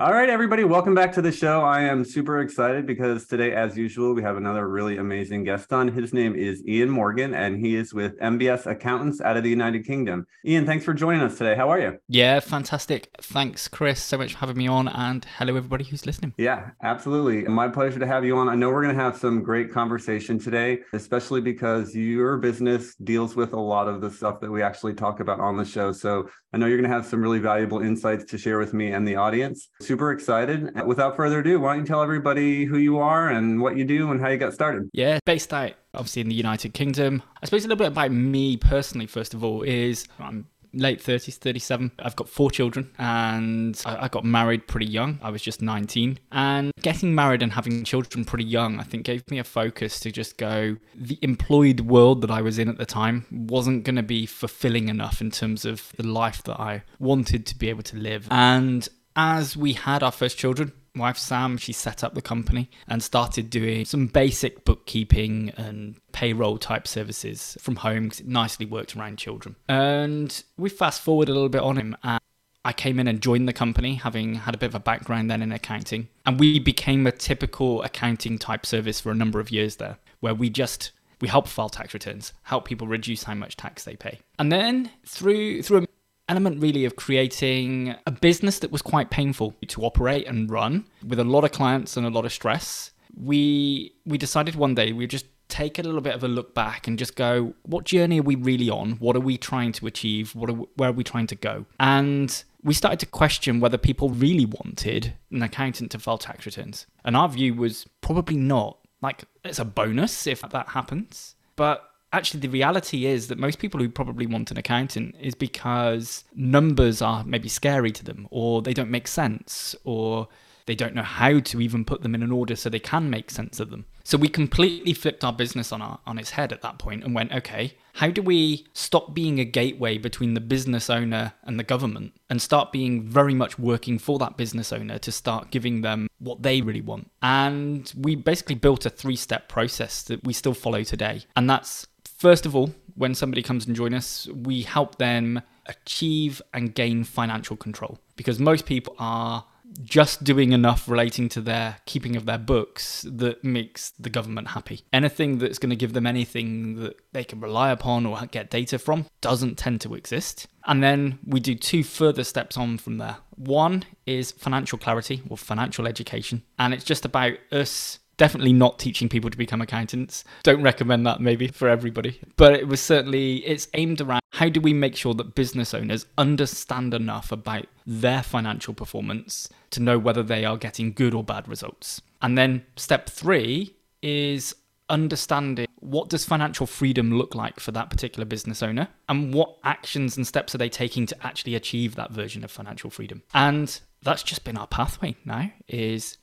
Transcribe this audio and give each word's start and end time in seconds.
All 0.00 0.12
right, 0.12 0.30
everybody, 0.30 0.62
welcome 0.62 0.94
back 0.94 1.10
to 1.14 1.20
the 1.20 1.32
show. 1.32 1.62
I 1.62 1.80
am 1.80 2.04
super 2.04 2.38
excited 2.38 2.86
because 2.86 3.26
today, 3.26 3.52
as 3.52 3.76
usual, 3.76 4.14
we 4.14 4.22
have 4.22 4.36
another 4.36 4.68
really 4.68 4.98
amazing 4.98 5.42
guest 5.42 5.72
on. 5.72 5.88
His 5.88 6.12
name 6.12 6.36
is 6.36 6.64
Ian 6.68 6.88
Morgan, 6.88 7.34
and 7.34 7.58
he 7.58 7.74
is 7.74 7.92
with 7.92 8.16
MBS 8.20 8.66
Accountants 8.66 9.20
out 9.20 9.36
of 9.36 9.42
the 9.42 9.50
United 9.50 9.84
Kingdom. 9.84 10.24
Ian, 10.46 10.66
thanks 10.66 10.84
for 10.84 10.94
joining 10.94 11.22
us 11.22 11.36
today. 11.36 11.56
How 11.56 11.68
are 11.68 11.80
you? 11.80 11.98
Yeah, 12.06 12.38
fantastic. 12.38 13.10
Thanks, 13.20 13.66
Chris, 13.66 14.00
so 14.00 14.16
much 14.18 14.34
for 14.34 14.38
having 14.38 14.56
me 14.56 14.68
on, 14.68 14.86
and 14.86 15.26
hello, 15.36 15.56
everybody 15.56 15.82
who's 15.82 16.06
listening. 16.06 16.32
Yeah, 16.38 16.70
absolutely. 16.84 17.42
My 17.48 17.66
pleasure 17.66 17.98
to 17.98 18.06
have 18.06 18.24
you 18.24 18.36
on. 18.36 18.48
I 18.48 18.54
know 18.54 18.68
we're 18.68 18.84
going 18.84 18.96
to 18.96 19.02
have 19.02 19.16
some 19.16 19.42
great 19.42 19.72
conversation 19.72 20.38
today, 20.38 20.78
especially 20.92 21.40
because 21.40 21.92
your 21.92 22.36
business 22.36 22.94
deals 23.02 23.34
with 23.34 23.52
a 23.52 23.60
lot 23.60 23.88
of 23.88 24.00
the 24.00 24.12
stuff 24.12 24.38
that 24.42 24.50
we 24.52 24.62
actually 24.62 24.94
talk 24.94 25.18
about 25.18 25.40
on 25.40 25.56
the 25.56 25.64
show. 25.64 25.90
So 25.90 26.30
I 26.52 26.56
know 26.56 26.66
you're 26.66 26.78
going 26.78 26.88
to 26.88 26.96
have 26.96 27.04
some 27.04 27.20
really 27.20 27.40
valuable 27.40 27.80
insights 27.80 28.24
to 28.26 28.38
share 28.38 28.60
with 28.60 28.72
me 28.72 28.92
and 28.92 29.06
the 29.06 29.16
audience. 29.16 29.68
Super 29.88 30.12
excited. 30.12 30.84
Without 30.84 31.16
further 31.16 31.38
ado, 31.38 31.58
why 31.60 31.72
don't 31.72 31.80
you 31.80 31.86
tell 31.86 32.02
everybody 32.02 32.66
who 32.66 32.76
you 32.76 32.98
are 32.98 33.30
and 33.30 33.58
what 33.58 33.78
you 33.78 33.86
do 33.86 34.10
and 34.10 34.20
how 34.20 34.28
you 34.28 34.36
got 34.36 34.52
started? 34.52 34.90
Yeah, 34.92 35.18
based 35.24 35.54
out 35.54 35.72
obviously 35.94 36.20
in 36.20 36.28
the 36.28 36.34
United 36.34 36.74
Kingdom. 36.74 37.22
I 37.42 37.46
suppose 37.46 37.64
a 37.64 37.68
little 37.68 37.78
bit 37.78 37.88
about 37.88 38.12
me 38.12 38.58
personally, 38.58 39.06
first 39.06 39.32
of 39.32 39.42
all, 39.42 39.62
is 39.62 40.06
I'm 40.18 40.46
late 40.74 41.02
30s, 41.02 41.36
37. 41.36 41.92
I've 42.00 42.16
got 42.16 42.28
four 42.28 42.50
children 42.50 42.90
and 42.98 43.80
I, 43.86 44.08
got 44.08 44.26
married 44.26 44.66
pretty 44.66 44.84
young. 44.84 45.18
I 45.22 45.30
was 45.30 45.40
just 45.40 45.62
19. 45.62 46.18
And 46.32 46.70
getting 46.82 47.14
married 47.14 47.42
and 47.42 47.52
having 47.52 47.82
children 47.84 48.26
pretty 48.26 48.44
young, 48.44 48.78
I 48.78 48.82
think 48.82 49.04
gave 49.04 49.28
me 49.30 49.38
a 49.38 49.44
focus 49.44 50.00
to 50.00 50.12
just 50.12 50.36
go, 50.36 50.76
the 50.94 51.18
employed 51.22 51.80
world 51.80 52.20
that 52.20 52.30
I 52.30 52.42
was 52.42 52.58
in 52.58 52.68
at 52.68 52.76
the 52.76 52.84
time 52.84 53.24
wasn't 53.30 53.84
going 53.84 53.96
to 53.96 54.02
be 54.02 54.26
fulfilling 54.26 54.90
enough 54.90 55.22
in 55.22 55.30
terms 55.30 55.64
of 55.64 55.92
the 55.96 56.06
life 56.06 56.42
that 56.42 56.60
I 56.60 56.82
wanted 56.98 57.46
to 57.46 57.56
be 57.56 57.70
able 57.70 57.84
to 57.84 57.96
live. 57.96 58.28
And 58.30 58.86
as 59.18 59.56
we 59.56 59.72
had 59.72 60.04
our 60.04 60.12
first 60.12 60.38
children, 60.38 60.72
wife 60.94 61.18
Sam, 61.18 61.58
she 61.58 61.72
set 61.72 62.04
up 62.04 62.14
the 62.14 62.22
company 62.22 62.70
and 62.86 63.02
started 63.02 63.50
doing 63.50 63.84
some 63.84 64.06
basic 64.06 64.64
bookkeeping 64.64 65.52
and 65.56 65.96
payroll 66.12 66.56
type 66.56 66.86
services 66.86 67.58
from 67.60 67.76
home 67.76 68.04
because 68.04 68.20
it 68.20 68.28
nicely 68.28 68.64
worked 68.64 68.96
around 68.96 69.18
children. 69.18 69.56
And 69.68 70.42
we 70.56 70.70
fast 70.70 71.02
forward 71.02 71.28
a 71.28 71.32
little 71.32 71.48
bit 71.48 71.62
on 71.62 71.76
him. 71.76 71.96
And 72.04 72.20
I 72.64 72.72
came 72.72 73.00
in 73.00 73.08
and 73.08 73.20
joined 73.20 73.48
the 73.48 73.52
company, 73.52 73.96
having 73.96 74.36
had 74.36 74.54
a 74.54 74.58
bit 74.58 74.68
of 74.68 74.76
a 74.76 74.80
background 74.80 75.28
then 75.28 75.42
in 75.42 75.50
accounting. 75.50 76.08
And 76.24 76.38
we 76.38 76.60
became 76.60 77.04
a 77.04 77.12
typical 77.12 77.82
accounting 77.82 78.38
type 78.38 78.64
service 78.64 79.00
for 79.00 79.10
a 79.10 79.16
number 79.16 79.40
of 79.40 79.50
years 79.50 79.76
there, 79.76 79.98
where 80.20 80.34
we 80.34 80.48
just 80.48 80.92
we 81.20 81.26
help 81.26 81.48
file 81.48 81.68
tax 81.68 81.92
returns, 81.92 82.32
help 82.44 82.66
people 82.66 82.86
reduce 82.86 83.24
how 83.24 83.34
much 83.34 83.56
tax 83.56 83.82
they 83.82 83.96
pay. 83.96 84.20
And 84.38 84.52
then 84.52 84.92
through 85.04 85.62
through 85.62 85.78
a 85.78 85.86
element 86.28 86.60
really 86.60 86.84
of 86.84 86.96
creating 86.96 87.94
a 88.06 88.10
business 88.10 88.58
that 88.60 88.70
was 88.70 88.82
quite 88.82 89.10
painful 89.10 89.54
to 89.66 89.82
operate 89.82 90.26
and 90.26 90.50
run 90.50 90.86
with 91.06 91.18
a 91.18 91.24
lot 91.24 91.44
of 91.44 91.52
clients 91.52 91.96
and 91.96 92.06
a 92.06 92.10
lot 92.10 92.24
of 92.24 92.32
stress. 92.32 92.92
We 93.16 93.94
we 94.04 94.18
decided 94.18 94.54
one 94.54 94.74
day 94.74 94.92
we'd 94.92 95.10
just 95.10 95.26
take 95.48 95.78
a 95.78 95.82
little 95.82 96.00
bit 96.00 96.14
of 96.14 96.22
a 96.22 96.28
look 96.28 96.54
back 96.54 96.86
and 96.86 96.98
just 96.98 97.16
go, 97.16 97.54
what 97.62 97.84
journey 97.84 98.20
are 98.20 98.22
we 98.22 98.34
really 98.34 98.70
on? 98.70 98.92
What 98.92 99.16
are 99.16 99.20
we 99.20 99.38
trying 99.38 99.72
to 99.72 99.86
achieve? 99.86 100.34
What 100.34 100.50
are 100.50 100.52
we, 100.52 100.66
where 100.76 100.90
are 100.90 100.92
we 100.92 101.04
trying 101.04 101.26
to 101.28 101.34
go? 101.34 101.64
And 101.80 102.44
we 102.62 102.74
started 102.74 103.00
to 103.00 103.06
question 103.06 103.60
whether 103.60 103.78
people 103.78 104.10
really 104.10 104.44
wanted 104.44 105.14
an 105.32 105.42
accountant 105.42 105.90
to 105.92 105.98
file 105.98 106.18
tax 106.18 106.44
returns. 106.44 106.86
And 107.04 107.16
our 107.16 107.28
view 107.28 107.54
was 107.54 107.86
probably 108.02 108.36
not. 108.36 108.78
Like, 109.00 109.24
it's 109.44 109.58
a 109.58 109.64
bonus 109.64 110.26
if 110.26 110.42
that 110.42 110.68
happens. 110.68 111.34
But 111.56 111.82
actually 112.12 112.40
the 112.40 112.48
reality 112.48 113.06
is 113.06 113.28
that 113.28 113.38
most 113.38 113.58
people 113.58 113.80
who 113.80 113.88
probably 113.88 114.26
want 114.26 114.50
an 114.50 114.56
accountant 114.56 115.14
is 115.20 115.34
because 115.34 116.24
numbers 116.34 117.02
are 117.02 117.24
maybe 117.24 117.48
scary 117.48 117.90
to 117.92 118.04
them 118.04 118.26
or 118.30 118.62
they 118.62 118.74
don't 118.74 118.90
make 118.90 119.06
sense 119.06 119.74
or 119.84 120.28
they 120.68 120.74
don't 120.74 120.94
know 120.94 121.02
how 121.02 121.40
to 121.40 121.62
even 121.62 121.82
put 121.82 122.02
them 122.02 122.14
in 122.14 122.22
an 122.22 122.30
order 122.30 122.54
so 122.54 122.68
they 122.68 122.78
can 122.78 123.08
make 123.08 123.30
sense 123.30 123.58
of 123.58 123.70
them. 123.70 123.86
So 124.04 124.18
we 124.18 124.28
completely 124.28 124.92
flipped 124.92 125.24
our 125.24 125.32
business 125.32 125.72
on 125.72 125.80
our 125.80 125.98
on 126.06 126.18
its 126.18 126.30
head 126.30 126.52
at 126.52 126.60
that 126.60 126.78
point 126.78 127.04
and 127.04 127.14
went, 127.14 127.32
okay, 127.32 127.74
how 127.94 128.10
do 128.10 128.20
we 128.20 128.66
stop 128.74 129.14
being 129.14 129.40
a 129.40 129.46
gateway 129.46 129.96
between 129.96 130.34
the 130.34 130.40
business 130.40 130.90
owner 130.90 131.32
and 131.44 131.58
the 131.58 131.64
government 131.64 132.12
and 132.28 132.40
start 132.40 132.70
being 132.70 133.02
very 133.02 133.34
much 133.34 133.58
working 133.58 133.98
for 133.98 134.18
that 134.18 134.36
business 134.36 134.70
owner 134.70 134.98
to 134.98 135.10
start 135.10 135.50
giving 135.50 135.80
them 135.80 136.06
what 136.18 136.42
they 136.42 136.60
really 136.60 136.82
want? 136.82 137.10
And 137.22 137.90
we 137.96 138.14
basically 138.14 138.54
built 138.54 138.84
a 138.84 138.90
three-step 138.90 139.48
process 139.48 140.02
that 140.02 140.22
we 140.22 140.34
still 140.34 140.54
follow 140.54 140.84
today. 140.84 141.24
And 141.34 141.48
that's 141.48 141.86
First 142.18 142.46
of 142.46 142.56
all, 142.56 142.74
when 142.96 143.14
somebody 143.14 143.42
comes 143.42 143.66
and 143.68 143.76
join 143.76 143.94
us, 143.94 144.26
we 144.34 144.62
help 144.62 144.98
them 144.98 145.40
achieve 145.66 146.42
and 146.52 146.74
gain 146.74 147.04
financial 147.04 147.56
control 147.56 148.00
because 148.16 148.40
most 148.40 148.66
people 148.66 148.96
are 148.98 149.44
just 149.84 150.24
doing 150.24 150.52
enough 150.52 150.88
relating 150.88 151.28
to 151.28 151.40
their 151.40 151.76
keeping 151.86 152.16
of 152.16 152.26
their 152.26 152.38
books 152.38 153.06
that 153.08 153.44
makes 153.44 153.90
the 153.90 154.10
government 154.10 154.48
happy. 154.48 154.80
Anything 154.92 155.38
that's 155.38 155.60
going 155.60 155.70
to 155.70 155.76
give 155.76 155.92
them 155.92 156.06
anything 156.08 156.76
that 156.76 156.96
they 157.12 157.22
can 157.22 157.40
rely 157.40 157.70
upon 157.70 158.04
or 158.04 158.18
get 158.26 158.50
data 158.50 158.80
from 158.80 159.06
doesn't 159.20 159.56
tend 159.56 159.80
to 159.82 159.94
exist. 159.94 160.48
And 160.66 160.82
then 160.82 161.20
we 161.24 161.38
do 161.38 161.54
two 161.54 161.84
further 161.84 162.24
steps 162.24 162.56
on 162.56 162.78
from 162.78 162.98
there. 162.98 163.18
One 163.36 163.84
is 164.06 164.32
financial 164.32 164.78
clarity 164.78 165.22
or 165.28 165.36
financial 165.36 165.86
education, 165.86 166.42
and 166.58 166.74
it's 166.74 166.84
just 166.84 167.04
about 167.04 167.34
us 167.52 168.00
definitely 168.18 168.52
not 168.52 168.78
teaching 168.78 169.08
people 169.08 169.30
to 169.30 169.38
become 169.38 169.62
accountants. 169.62 170.24
Don't 170.42 170.60
recommend 170.62 171.06
that 171.06 171.20
maybe 171.20 171.48
for 171.48 171.68
everybody. 171.68 172.20
But 172.36 172.52
it 172.52 172.68
was 172.68 172.82
certainly 172.82 173.36
it's 173.38 173.68
aimed 173.72 174.02
around 174.02 174.20
how 174.32 174.50
do 174.50 174.60
we 174.60 174.74
make 174.74 174.94
sure 174.94 175.14
that 175.14 175.34
business 175.34 175.72
owners 175.72 176.04
understand 176.18 176.92
enough 176.92 177.32
about 177.32 177.66
their 177.86 178.22
financial 178.22 178.74
performance 178.74 179.48
to 179.70 179.80
know 179.80 179.98
whether 179.98 180.22
they 180.22 180.44
are 180.44 180.58
getting 180.58 180.92
good 180.92 181.14
or 181.14 181.24
bad 181.24 181.48
results. 181.48 182.02
And 182.20 182.36
then 182.36 182.66
step 182.76 183.08
3 183.08 183.74
is 184.02 184.54
understanding 184.90 185.66
what 185.80 186.08
does 186.08 186.24
financial 186.24 186.66
freedom 186.66 187.16
look 187.16 187.34
like 187.34 187.60
for 187.60 187.72
that 187.72 187.90
particular 187.90 188.24
business 188.24 188.62
owner 188.62 188.88
and 189.08 189.32
what 189.32 189.58
actions 189.62 190.16
and 190.16 190.26
steps 190.26 190.54
are 190.54 190.58
they 190.58 190.68
taking 190.68 191.06
to 191.06 191.26
actually 191.26 191.54
achieve 191.54 191.94
that 191.94 192.10
version 192.10 192.44
of 192.44 192.50
financial 192.50 192.90
freedom. 192.90 193.22
And 193.32 193.80
that's 194.02 194.22
just 194.22 194.44
been 194.44 194.56
our 194.56 194.66
pathway 194.66 195.16
now 195.24 195.50
is 195.68 196.18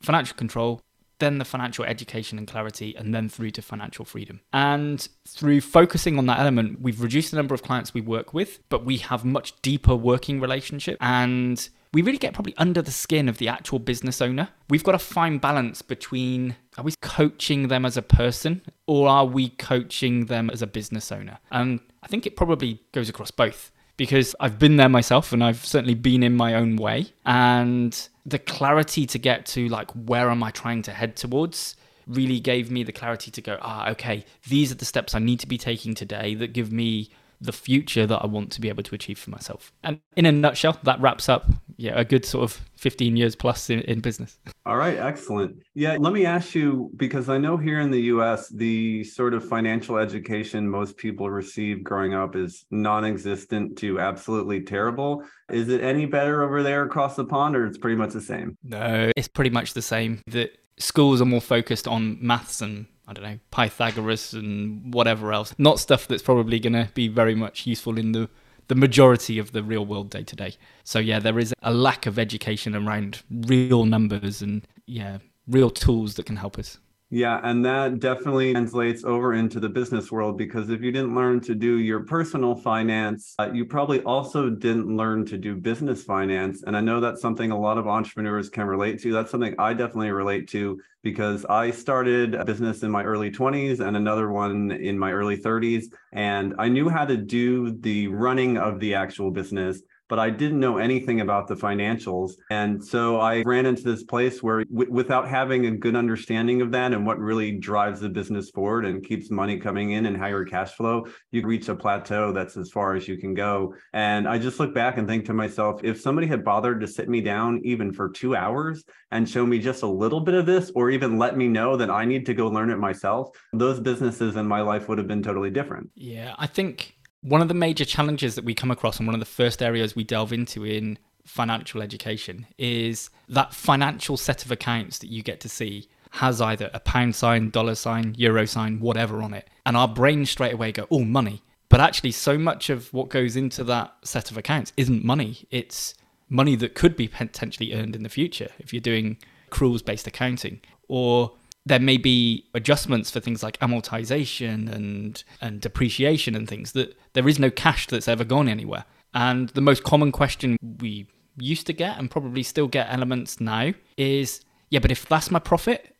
financial 0.00 0.36
control, 0.36 0.80
then 1.18 1.38
the 1.38 1.44
financial 1.44 1.84
education 1.84 2.38
and 2.38 2.46
clarity, 2.46 2.94
and 2.96 3.14
then 3.14 3.28
through 3.28 3.50
to 3.52 3.62
financial 3.62 4.04
freedom. 4.04 4.40
And 4.52 5.06
through 5.26 5.60
focusing 5.60 6.18
on 6.18 6.26
that 6.26 6.38
element, 6.38 6.80
we've 6.80 7.00
reduced 7.00 7.30
the 7.30 7.36
number 7.36 7.54
of 7.54 7.62
clients 7.62 7.94
we 7.94 8.00
work 8.00 8.34
with, 8.34 8.60
but 8.68 8.84
we 8.84 8.98
have 8.98 9.24
much 9.24 9.60
deeper 9.62 9.94
working 9.94 10.40
relationship 10.40 10.96
and 11.00 11.68
we 11.94 12.02
really 12.02 12.18
get 12.18 12.34
probably 12.34 12.54
under 12.58 12.82
the 12.82 12.90
skin 12.90 13.28
of 13.28 13.38
the 13.38 13.48
actual 13.48 13.78
business 13.78 14.20
owner. 14.20 14.48
We've 14.68 14.82
got 14.82 14.96
a 14.96 14.98
fine 14.98 15.38
balance 15.38 15.80
between 15.80 16.56
are 16.76 16.82
we 16.82 16.92
coaching 17.00 17.68
them 17.68 17.86
as 17.86 17.96
a 17.96 18.02
person 18.02 18.62
or 18.86 19.08
are 19.08 19.24
we 19.24 19.50
coaching 19.50 20.26
them 20.26 20.50
as 20.50 20.60
a 20.60 20.66
business 20.66 21.12
owner? 21.12 21.38
And 21.52 21.78
I 22.02 22.08
think 22.08 22.26
it 22.26 22.36
probably 22.36 22.82
goes 22.92 23.08
across 23.08 23.30
both 23.30 23.70
because 23.96 24.34
I've 24.40 24.58
been 24.58 24.76
there 24.76 24.88
myself 24.88 25.32
and 25.32 25.42
I've 25.42 25.64
certainly 25.64 25.94
been 25.94 26.24
in 26.24 26.34
my 26.34 26.54
own 26.54 26.74
way. 26.76 27.12
And 27.24 27.96
the 28.26 28.38
clarity 28.38 29.06
to 29.06 29.18
get 29.18 29.46
to 29.46 29.68
like, 29.68 29.90
where 29.92 30.30
am 30.30 30.42
I 30.42 30.50
trying 30.50 30.82
to 30.82 30.92
head 30.92 31.16
towards? 31.16 31.76
really 32.06 32.40
gave 32.40 32.70
me 32.70 32.82
the 32.82 32.92
clarity 32.92 33.30
to 33.30 33.42
go, 33.42 33.58
ah, 33.60 33.90
okay, 33.90 34.24
these 34.48 34.70
are 34.70 34.76
the 34.76 34.84
steps 34.84 35.14
I 35.14 35.18
need 35.18 35.40
to 35.40 35.46
be 35.46 35.58
taking 35.58 35.94
today 35.94 36.34
that 36.34 36.52
give 36.52 36.72
me 36.72 37.10
the 37.44 37.52
future 37.52 38.06
that 38.06 38.18
I 38.18 38.26
want 38.26 38.50
to 38.52 38.60
be 38.60 38.68
able 38.68 38.82
to 38.82 38.94
achieve 38.94 39.18
for 39.18 39.30
myself. 39.30 39.72
And 39.82 40.00
in 40.16 40.26
a 40.26 40.32
nutshell, 40.32 40.78
that 40.82 41.00
wraps 41.00 41.28
up 41.28 41.46
yeah, 41.76 41.98
a 41.98 42.04
good 42.04 42.24
sort 42.24 42.44
of 42.44 42.60
15 42.76 43.16
years 43.16 43.34
plus 43.34 43.70
in, 43.70 43.80
in 43.82 44.00
business. 44.00 44.38
All 44.66 44.76
right, 44.76 44.96
excellent. 44.96 45.56
Yeah, 45.74 45.96
let 45.98 46.12
me 46.12 46.24
ask 46.24 46.54
you 46.54 46.90
because 46.96 47.28
I 47.28 47.38
know 47.38 47.56
here 47.56 47.80
in 47.80 47.90
the 47.90 48.02
US, 48.02 48.48
the 48.48 49.04
sort 49.04 49.34
of 49.34 49.46
financial 49.46 49.98
education 49.98 50.68
most 50.68 50.96
people 50.96 51.30
receive 51.30 51.82
growing 51.82 52.14
up 52.14 52.36
is 52.36 52.64
non 52.70 53.04
existent 53.04 53.76
to 53.78 54.00
absolutely 54.00 54.62
terrible. 54.62 55.24
Is 55.50 55.68
it 55.68 55.82
any 55.82 56.06
better 56.06 56.42
over 56.42 56.62
there 56.62 56.84
across 56.84 57.16
the 57.16 57.24
pond 57.24 57.56
or 57.56 57.66
it's 57.66 57.78
pretty 57.78 57.96
much 57.96 58.12
the 58.12 58.20
same? 58.20 58.56
No, 58.62 59.10
it's 59.16 59.28
pretty 59.28 59.50
much 59.50 59.74
the 59.74 59.82
same. 59.82 60.22
The 60.26 60.50
schools 60.78 61.20
are 61.20 61.26
more 61.26 61.40
focused 61.40 61.86
on 61.86 62.18
maths 62.20 62.60
and 62.60 62.86
I 63.06 63.12
don't 63.12 63.24
know, 63.24 63.38
Pythagoras 63.50 64.32
and 64.32 64.94
whatever 64.94 65.32
else. 65.32 65.54
Not 65.58 65.78
stuff 65.78 66.08
that's 66.08 66.22
probably 66.22 66.58
going 66.58 66.72
to 66.72 66.88
be 66.94 67.08
very 67.08 67.34
much 67.34 67.66
useful 67.66 67.98
in 67.98 68.12
the 68.12 68.28
the 68.68 68.74
majority 68.74 69.38
of 69.38 69.52
the 69.52 69.62
real 69.62 69.84
world 69.84 70.08
day 70.08 70.22
to 70.22 70.36
day. 70.36 70.54
So 70.84 70.98
yeah, 70.98 71.18
there 71.18 71.38
is 71.38 71.52
a 71.62 71.72
lack 71.72 72.06
of 72.06 72.18
education 72.18 72.74
around 72.74 73.22
real 73.30 73.84
numbers 73.84 74.40
and 74.40 74.66
yeah, 74.86 75.18
real 75.46 75.70
tools 75.70 76.14
that 76.14 76.24
can 76.26 76.36
help 76.36 76.58
us. 76.58 76.78
Yeah, 77.10 77.38
and 77.44 77.64
that 77.64 78.00
definitely 78.00 78.52
translates 78.52 79.04
over 79.04 79.34
into 79.34 79.60
the 79.60 79.68
business 79.68 80.10
world 80.10 80.36
because 80.36 80.68
if 80.70 80.80
you 80.82 80.90
didn't 80.90 81.14
learn 81.14 81.38
to 81.42 81.54
do 81.54 81.78
your 81.78 82.00
personal 82.04 82.56
finance, 82.56 83.34
uh, 83.38 83.50
you 83.52 83.66
probably 83.66 84.00
also 84.02 84.50
didn't 84.50 84.96
learn 84.96 85.24
to 85.26 85.38
do 85.38 85.54
business 85.54 86.02
finance. 86.02 86.64
And 86.66 86.76
I 86.76 86.80
know 86.80 86.98
that's 87.00 87.20
something 87.20 87.52
a 87.52 87.60
lot 87.60 87.78
of 87.78 87.86
entrepreneurs 87.86 88.48
can 88.48 88.66
relate 88.66 89.00
to. 89.02 89.12
That's 89.12 89.30
something 89.30 89.54
I 89.60 89.74
definitely 89.74 90.10
relate 90.10 90.48
to 90.48 90.80
because 91.04 91.44
I 91.44 91.70
started 91.70 92.34
a 92.34 92.44
business 92.44 92.82
in 92.82 92.90
my 92.90 93.04
early 93.04 93.30
20s 93.30 93.78
and 93.78 93.96
another 93.96 94.32
one 94.32 94.72
in 94.72 94.98
my 94.98 95.12
early 95.12 95.36
30s. 95.36 95.92
And 96.12 96.54
I 96.58 96.68
knew 96.68 96.88
how 96.88 97.04
to 97.04 97.16
do 97.16 97.78
the 97.78 98.08
running 98.08 98.56
of 98.56 98.80
the 98.80 98.94
actual 98.94 99.30
business 99.30 99.82
but 100.14 100.20
I 100.20 100.30
didn't 100.30 100.60
know 100.60 100.78
anything 100.78 101.22
about 101.22 101.48
the 101.48 101.56
financials. 101.56 102.34
And 102.48 102.80
so 102.84 103.18
I 103.18 103.42
ran 103.42 103.66
into 103.66 103.82
this 103.82 104.04
place 104.04 104.44
where, 104.44 104.62
w- 104.62 104.88
without 104.88 105.26
having 105.26 105.66
a 105.66 105.72
good 105.72 105.96
understanding 105.96 106.62
of 106.62 106.70
that 106.70 106.92
and 106.92 107.04
what 107.04 107.18
really 107.18 107.58
drives 107.58 107.98
the 107.98 108.08
business 108.08 108.48
forward 108.50 108.84
and 108.84 109.04
keeps 109.04 109.28
money 109.28 109.58
coming 109.58 109.90
in 109.90 110.06
and 110.06 110.16
higher 110.16 110.44
cash 110.44 110.70
flow, 110.74 111.08
you 111.32 111.44
reach 111.44 111.68
a 111.68 111.74
plateau 111.74 112.30
that's 112.30 112.56
as 112.56 112.70
far 112.70 112.94
as 112.94 113.08
you 113.08 113.16
can 113.16 113.34
go. 113.34 113.74
And 113.92 114.28
I 114.28 114.38
just 114.38 114.60
look 114.60 114.72
back 114.72 114.98
and 114.98 115.08
think 115.08 115.24
to 115.24 115.34
myself, 115.34 115.80
if 115.82 116.00
somebody 116.00 116.28
had 116.28 116.44
bothered 116.44 116.80
to 116.82 116.86
sit 116.86 117.08
me 117.08 117.20
down 117.20 117.60
even 117.64 117.92
for 117.92 118.08
two 118.08 118.36
hours 118.36 118.84
and 119.10 119.28
show 119.28 119.44
me 119.44 119.58
just 119.58 119.82
a 119.82 119.88
little 119.88 120.20
bit 120.20 120.34
of 120.34 120.46
this, 120.46 120.70
or 120.76 120.90
even 120.90 121.18
let 121.18 121.36
me 121.36 121.48
know 121.48 121.76
that 121.76 121.90
I 121.90 122.04
need 122.04 122.24
to 122.26 122.34
go 122.34 122.46
learn 122.46 122.70
it 122.70 122.78
myself, 122.78 123.30
those 123.52 123.80
businesses 123.80 124.36
in 124.36 124.46
my 124.46 124.60
life 124.60 124.88
would 124.88 124.98
have 124.98 125.08
been 125.08 125.24
totally 125.24 125.50
different. 125.50 125.90
Yeah, 125.96 126.36
I 126.38 126.46
think 126.46 126.94
one 127.24 127.40
of 127.40 127.48
the 127.48 127.54
major 127.54 127.86
challenges 127.86 128.34
that 128.34 128.44
we 128.44 128.52
come 128.52 128.70
across 128.70 128.98
and 128.98 129.08
one 129.08 129.14
of 129.14 129.20
the 129.20 129.24
first 129.24 129.62
areas 129.62 129.96
we 129.96 130.04
delve 130.04 130.30
into 130.30 130.62
in 130.62 130.98
financial 131.24 131.80
education 131.80 132.46
is 132.58 133.08
that 133.30 133.54
financial 133.54 134.18
set 134.18 134.44
of 134.44 134.50
accounts 134.50 134.98
that 134.98 135.08
you 135.08 135.22
get 135.22 135.40
to 135.40 135.48
see 135.48 135.88
has 136.10 136.42
either 136.42 136.70
a 136.74 136.80
pound 136.80 137.14
sign, 137.14 137.48
dollar 137.48 137.74
sign, 137.74 138.14
euro 138.18 138.44
sign, 138.44 138.78
whatever 138.78 139.22
on 139.22 139.32
it. 139.32 139.48
And 139.64 139.74
our 139.74 139.88
brains 139.88 140.30
straight 140.30 140.52
away 140.52 140.70
go, 140.70 140.86
oh, 140.90 141.00
money. 141.00 141.42
But 141.70 141.80
actually, 141.80 142.12
so 142.12 142.36
much 142.36 142.68
of 142.68 142.92
what 142.92 143.08
goes 143.08 143.36
into 143.36 143.64
that 143.64 143.94
set 144.04 144.30
of 144.30 144.36
accounts 144.36 144.74
isn't 144.76 145.02
money. 145.02 145.48
It's 145.50 145.94
money 146.28 146.56
that 146.56 146.74
could 146.74 146.94
be 146.94 147.08
potentially 147.08 147.72
earned 147.72 147.96
in 147.96 148.02
the 148.02 148.10
future 148.10 148.50
if 148.58 148.74
you're 148.74 148.82
doing 148.82 149.16
accruals 149.50 149.82
based 149.82 150.06
accounting 150.06 150.60
or 150.88 151.32
there 151.66 151.80
may 151.80 151.96
be 151.96 152.46
adjustments 152.54 153.10
for 153.10 153.20
things 153.20 153.42
like 153.42 153.58
amortization 153.58 154.70
and 154.70 155.24
and 155.40 155.60
depreciation 155.60 156.34
and 156.34 156.48
things 156.48 156.72
that 156.72 156.96
there 157.14 157.26
is 157.28 157.38
no 157.38 157.50
cash 157.50 157.86
that's 157.86 158.08
ever 158.08 158.24
gone 158.24 158.48
anywhere. 158.48 158.84
And 159.14 159.48
the 159.50 159.60
most 159.60 159.84
common 159.84 160.12
question 160.12 160.56
we 160.80 161.08
used 161.38 161.66
to 161.66 161.72
get 161.72 161.98
and 161.98 162.10
probably 162.10 162.42
still 162.42 162.68
get 162.68 162.88
elements 162.90 163.40
now 163.40 163.72
is 163.96 164.40
yeah, 164.70 164.80
but 164.80 164.90
if 164.90 165.06
that's 165.06 165.30
my 165.30 165.38
profit, 165.38 165.94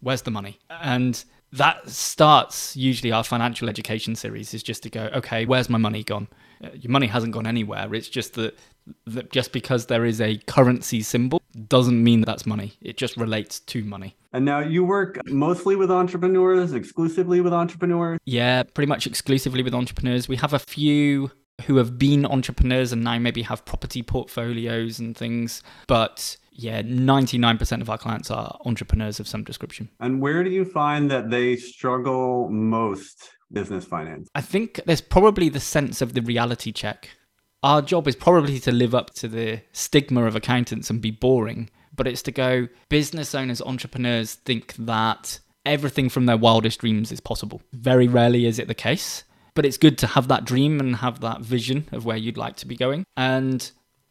where's 0.00 0.22
the 0.22 0.30
money? 0.30 0.58
And 0.68 1.22
that 1.52 1.88
starts 1.88 2.76
usually 2.76 3.10
our 3.10 3.24
financial 3.24 3.68
education 3.68 4.14
series 4.14 4.52
is 4.52 4.62
just 4.62 4.82
to 4.82 4.90
go, 4.90 5.10
okay, 5.14 5.46
where's 5.46 5.70
my 5.70 5.78
money 5.78 6.04
gone? 6.04 6.28
Uh, 6.62 6.68
your 6.74 6.90
money 6.90 7.06
hasn't 7.06 7.32
gone 7.32 7.46
anywhere. 7.46 7.94
It's 7.94 8.08
just 8.08 8.34
that, 8.34 8.58
that 9.06 9.32
just 9.32 9.52
because 9.52 9.86
there 9.86 10.04
is 10.04 10.20
a 10.20 10.36
currency 10.46 11.00
symbol 11.00 11.37
doesn't 11.66 12.02
mean 12.02 12.20
that 12.20 12.26
that's 12.26 12.46
money. 12.46 12.74
It 12.80 12.96
just 12.96 13.16
relates 13.16 13.60
to 13.60 13.84
money. 13.84 14.16
And 14.32 14.44
now 14.44 14.60
you 14.60 14.84
work 14.84 15.18
mostly 15.26 15.76
with 15.76 15.90
entrepreneurs, 15.90 16.72
exclusively 16.72 17.40
with 17.40 17.52
entrepreneurs? 17.52 18.18
Yeah, 18.24 18.62
pretty 18.62 18.88
much 18.88 19.06
exclusively 19.06 19.62
with 19.62 19.74
entrepreneurs. 19.74 20.28
We 20.28 20.36
have 20.36 20.52
a 20.52 20.58
few 20.58 21.30
who 21.64 21.76
have 21.76 21.98
been 21.98 22.24
entrepreneurs 22.24 22.92
and 22.92 23.02
now 23.02 23.18
maybe 23.18 23.42
have 23.42 23.64
property 23.64 24.02
portfolios 24.02 24.98
and 24.98 25.16
things, 25.16 25.62
but 25.86 26.36
yeah, 26.52 26.82
99% 26.82 27.80
of 27.80 27.88
our 27.88 27.98
clients 27.98 28.30
are 28.30 28.58
entrepreneurs 28.64 29.20
of 29.20 29.28
some 29.28 29.44
description. 29.44 29.88
And 30.00 30.20
where 30.20 30.44
do 30.44 30.50
you 30.50 30.64
find 30.64 31.10
that 31.10 31.30
they 31.30 31.56
struggle 31.56 32.48
most 32.48 33.30
business 33.52 33.84
finance? 33.84 34.28
I 34.34 34.40
think 34.40 34.80
there's 34.84 35.00
probably 35.00 35.48
the 35.48 35.60
sense 35.60 36.02
of 36.02 36.14
the 36.14 36.22
reality 36.22 36.72
check. 36.72 37.10
Our 37.62 37.82
job 37.82 38.06
is 38.06 38.14
probably 38.14 38.60
to 38.60 38.72
live 38.72 38.94
up 38.94 39.14
to 39.14 39.28
the 39.28 39.62
stigma 39.72 40.24
of 40.24 40.36
accountants 40.36 40.90
and 40.90 41.00
be 41.00 41.10
boring, 41.10 41.70
but 41.94 42.06
it's 42.06 42.22
to 42.22 42.32
go 42.32 42.68
business 42.88 43.34
owners, 43.34 43.60
entrepreneurs 43.60 44.34
think 44.34 44.74
that 44.78 45.40
everything 45.66 46.08
from 46.08 46.26
their 46.26 46.36
wildest 46.36 46.80
dreams 46.80 47.10
is 47.10 47.20
possible. 47.20 47.60
Very 47.72 48.06
rarely 48.06 48.46
is 48.46 48.60
it 48.60 48.68
the 48.68 48.74
case, 48.74 49.24
but 49.54 49.66
it's 49.66 49.76
good 49.76 49.98
to 49.98 50.06
have 50.06 50.28
that 50.28 50.44
dream 50.44 50.78
and 50.78 50.96
have 50.96 51.20
that 51.20 51.40
vision 51.40 51.88
of 51.90 52.04
where 52.04 52.16
you'd 52.16 52.36
like 52.36 52.54
to 52.56 52.66
be 52.66 52.76
going. 52.76 53.04
And 53.16 53.68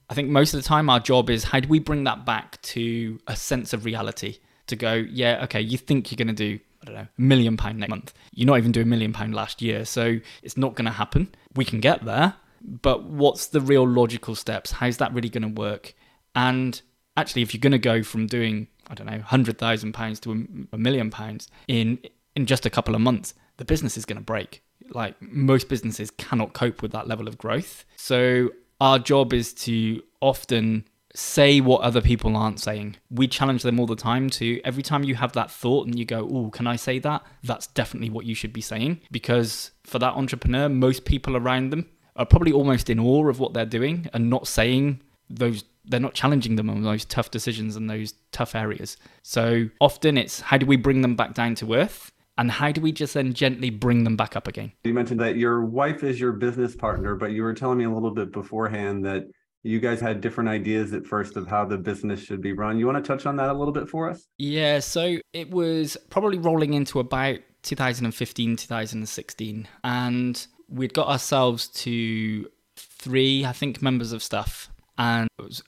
I 0.10 0.14
think 0.14 0.28
most 0.28 0.54
of 0.54 0.62
the 0.62 0.68
time 0.68 0.90
our 0.90 1.00
job 1.00 1.30
is 1.30 1.46
how 1.46 1.62
do 1.62 1.70
we 1.70 1.80
bring 1.80 2.04
that 2.04 2.26
back 2.26 2.62
to 2.64 3.18
a 3.28 3.36
sense 3.38 3.72
of 3.72 3.86
reality 3.86 4.40
to 4.68 4.76
go, 4.76 4.94
yeah, 4.94 5.40
okay, 5.46 5.62
you 5.62 5.78
think 5.78 6.12
you're 6.12 6.18
going 6.18 6.28
to 6.28 6.34
do 6.34 6.60
I 6.82 6.86
don't 6.86 6.96
know, 6.96 7.08
a 7.18 7.22
million 7.22 7.58
pound 7.58 7.80
next 7.80 7.90
month. 7.90 8.14
You're 8.34 8.46
not 8.46 8.58
even 8.58 8.72
doing 8.72 8.88
a 8.88 8.90
million 8.90 9.14
pound 9.14 9.34
last 9.34 9.62
year, 9.62 9.84
so 9.86 10.20
it's 10.44 10.58
not 10.58 10.76
going 10.76 10.86
to 10.86 10.92
happen. 10.92 11.34
We 11.56 11.66
can 11.66 11.80
get 11.80 12.06
there, 12.06 12.36
but 12.62 13.04
what's 13.04 13.48
the 13.48 13.62
real 13.62 13.88
logical 13.88 14.36
steps? 14.36 14.72
How's 14.72 14.98
that 14.98 15.14
really 15.14 15.30
going 15.30 15.44
to 15.44 15.62
work? 15.62 15.94
And 16.36 16.80
actually, 17.16 17.42
if 17.42 17.54
you're 17.54 17.62
going 17.62 17.72
to 17.72 17.80
go 17.80 18.04
from 18.04 18.28
doing, 18.28 18.68
I 18.90 18.94
don't 18.94 19.08
know, 19.08 19.20
hundred 19.20 19.58
thousand 19.58 19.94
pounds 19.94 20.20
to 20.22 20.68
a 20.72 20.78
million 20.78 21.10
pounds 21.10 21.50
in 21.68 22.00
in 22.36 22.46
just 22.46 22.66
a 22.66 22.70
couple 22.70 22.94
of 22.94 23.02
months, 23.02 23.34
the 23.58 23.66
business 23.66 23.98
is 23.98 24.06
going 24.06 24.18
to 24.18 24.24
break. 24.24 24.64
Like 24.92 25.16
most 25.22 25.68
businesses 25.68 26.12
cannot 26.12 26.54
cope 26.54 26.82
with 26.82 26.92
that 26.92 27.08
level 27.08 27.28
of 27.28 27.38
growth. 27.38 27.84
So 27.96 28.52
our 28.80 29.00
job 29.00 29.34
is 29.34 29.54
to 29.66 30.02
often 30.22 30.86
say 31.16 31.60
what 31.60 31.82
other 31.82 32.00
people 32.00 32.38
aren't 32.38 32.60
saying. 32.60 32.96
We 33.10 33.28
challenge 33.28 33.64
them 33.64 33.80
all 33.80 33.88
the 33.88 33.96
time 33.96 34.30
to 34.32 34.62
every 34.64 34.84
time 34.84 35.04
you 35.04 35.16
have 35.16 35.34
that 35.34 35.50
thought 35.50 35.88
and 35.88 35.98
you 35.98 36.06
go, 36.06 36.30
Oh, 36.32 36.50
can 36.52 36.68
I 36.68 36.76
say 36.76 37.00
that? 37.00 37.24
That's 37.44 37.68
definitely 37.68 38.12
what 38.12 38.26
you 38.26 38.36
should 38.36 38.54
be 38.54 38.62
saying. 38.62 39.02
Because 39.12 39.72
for 39.84 39.98
that 39.98 40.14
entrepreneur, 40.14 40.70
most 40.70 41.06
people 41.06 41.36
around 41.36 41.72
them 41.72 41.88
are 42.18 42.26
probably 42.26 42.52
almost 42.52 42.90
in 42.90 43.00
awe 43.00 43.28
of 43.30 43.40
what 43.40 43.54
they're 43.54 43.66
doing 43.66 44.10
and 44.14 44.30
not 44.30 44.48
saying 44.48 45.02
those 45.30 45.64
they're 45.90 46.00
not 46.00 46.14
challenging 46.14 46.58
them 46.58 46.70
on 46.70 46.82
those 46.82 47.06
tough 47.06 47.32
decisions 47.32 47.76
and 47.76 47.90
those 47.90 48.14
tough 48.32 48.56
areas. 48.56 48.98
So 49.24 49.70
often 49.80 50.18
it's 50.18 50.42
how 50.42 50.58
do 50.58 50.66
we 50.66 50.76
bring 50.76 51.02
them 51.02 51.16
back 51.16 51.34
down 51.34 51.56
to 51.56 51.74
earth 51.76 52.12
and 52.38 52.52
how 52.52 52.72
do 52.72 52.82
we 52.82 52.92
just 52.92 53.14
then 53.14 53.34
gently 53.34 53.70
bring 53.70 54.04
them 54.04 54.16
back 54.16 54.36
up 54.36 54.48
again? 54.48 54.74
You 54.84 54.94
mentioned 54.94 55.20
that 55.22 55.38
your 55.38 55.64
wife 55.64 56.04
is 56.04 56.20
your 56.20 56.34
business 56.34 56.76
partner, 56.76 57.16
but 57.16 57.32
you 57.32 57.42
were 57.42 57.54
telling 57.54 57.78
me 57.78 57.86
a 57.86 57.90
little 57.90 58.12
bit 58.12 58.32
beforehand 58.32 59.06
that 59.06 59.24
you 59.64 59.80
guys 59.80 60.00
had 60.00 60.22
different 60.22 60.50
ideas 60.50 60.94
at 60.94 61.06
first 61.06 61.36
of 61.36 61.48
how 61.48 61.66
the 61.66 61.78
business 61.78 62.22
should 62.22 62.42
be 62.42 62.54
run. 62.54 62.80
You 62.80 62.86
want 62.86 63.04
to 63.04 63.08
touch 63.08 63.26
on 63.26 63.36
that 63.38 63.50
a 63.50 63.54
little 63.54 63.74
bit 63.74 63.90
for 63.90 64.10
us? 64.10 64.28
Yeah, 64.38 64.80
so 64.80 65.18
it 65.34 65.50
was 65.50 65.98
probably 66.10 66.38
rolling 66.38 66.74
into 66.74 67.00
about 67.00 67.40
2015, 67.64 68.56
2016, 68.56 69.68
and 69.84 70.48
we'd 70.70 70.94
got 70.94 71.08
ourselves 71.08 71.68
to 71.68 72.50
three, 72.76 73.46
I 73.46 73.52
think, 73.52 73.82
members 73.82 74.12
of 74.12 74.22
staff, 74.24 74.70
and 74.98 75.28
it 75.40 75.42
was 75.42 75.64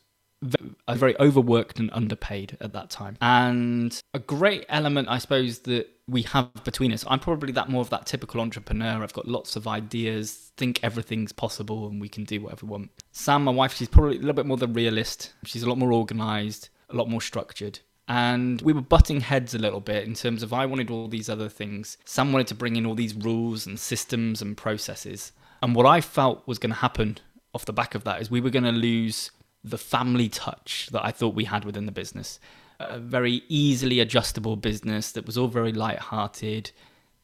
very 0.89 1.19
overworked 1.19 1.79
and 1.79 1.89
underpaid 1.91 2.57
at 2.61 2.73
that 2.73 2.89
time. 2.89 3.17
And 3.21 3.99
a 4.13 4.19
great 4.19 4.65
element, 4.69 5.09
I 5.09 5.17
suppose, 5.17 5.59
that 5.59 5.89
we 6.07 6.21
have 6.23 6.49
between 6.63 6.91
us. 6.93 7.05
I'm 7.07 7.19
probably 7.19 7.51
that 7.53 7.69
more 7.69 7.81
of 7.81 7.89
that 7.89 8.05
typical 8.05 8.41
entrepreneur. 8.41 9.03
I've 9.03 9.13
got 9.13 9.27
lots 9.27 9.55
of 9.55 9.67
ideas, 9.67 10.51
think 10.57 10.79
everything's 10.81 11.31
possible, 11.31 11.87
and 11.87 11.99
we 11.99 12.09
can 12.09 12.23
do 12.23 12.41
whatever 12.41 12.65
we 12.65 12.71
want. 12.71 12.91
Sam, 13.11 13.43
my 13.43 13.51
wife, 13.51 13.73
she's 13.75 13.89
probably 13.89 14.15
a 14.15 14.19
little 14.19 14.33
bit 14.33 14.45
more 14.45 14.57
the 14.57 14.67
realist. 14.67 15.33
She's 15.45 15.63
a 15.63 15.69
lot 15.69 15.77
more 15.77 15.91
organized, 15.91 16.69
a 16.89 16.95
lot 16.95 17.09
more 17.09 17.21
structured. 17.21 17.79
And 18.09 18.59
we 18.63 18.73
were 18.73 18.81
butting 18.81 19.21
heads 19.21 19.53
a 19.53 19.59
little 19.59 19.79
bit 19.79 20.07
in 20.07 20.15
terms 20.15 20.41
of 20.41 20.51
I 20.51 20.65
wanted 20.65 20.89
all 20.89 21.07
these 21.07 21.29
other 21.29 21.47
things. 21.47 21.95
Sam 22.05 22.33
wanted 22.33 22.47
to 22.47 22.55
bring 22.55 22.75
in 22.75 22.85
all 22.87 22.95
these 22.95 23.13
rules 23.13 23.67
and 23.67 23.79
systems 23.79 24.41
and 24.41 24.57
processes. 24.57 25.31
And 25.61 25.75
what 25.75 25.85
I 25.85 26.01
felt 26.01 26.47
was 26.47 26.57
going 26.57 26.71
to 26.71 26.79
happen 26.79 27.19
off 27.53 27.65
the 27.65 27.73
back 27.73 27.93
of 27.93 28.03
that 28.05 28.19
is 28.19 28.31
we 28.31 28.41
were 28.41 28.49
going 28.49 28.63
to 28.63 28.71
lose 28.71 29.29
the 29.63 29.77
family 29.77 30.27
touch 30.27 30.89
that 30.91 31.05
I 31.05 31.11
thought 31.11 31.35
we 31.35 31.43
had 31.43 31.65
within 31.65 31.85
the 31.85 31.91
business. 31.91 32.39
A 32.79 32.97
very 32.97 33.43
easily 33.47 33.99
adjustable 33.99 34.55
business 34.55 35.11
that 35.11 35.27
was 35.27 35.37
all 35.37 35.47
very 35.47 35.71
light-hearted. 35.71 36.71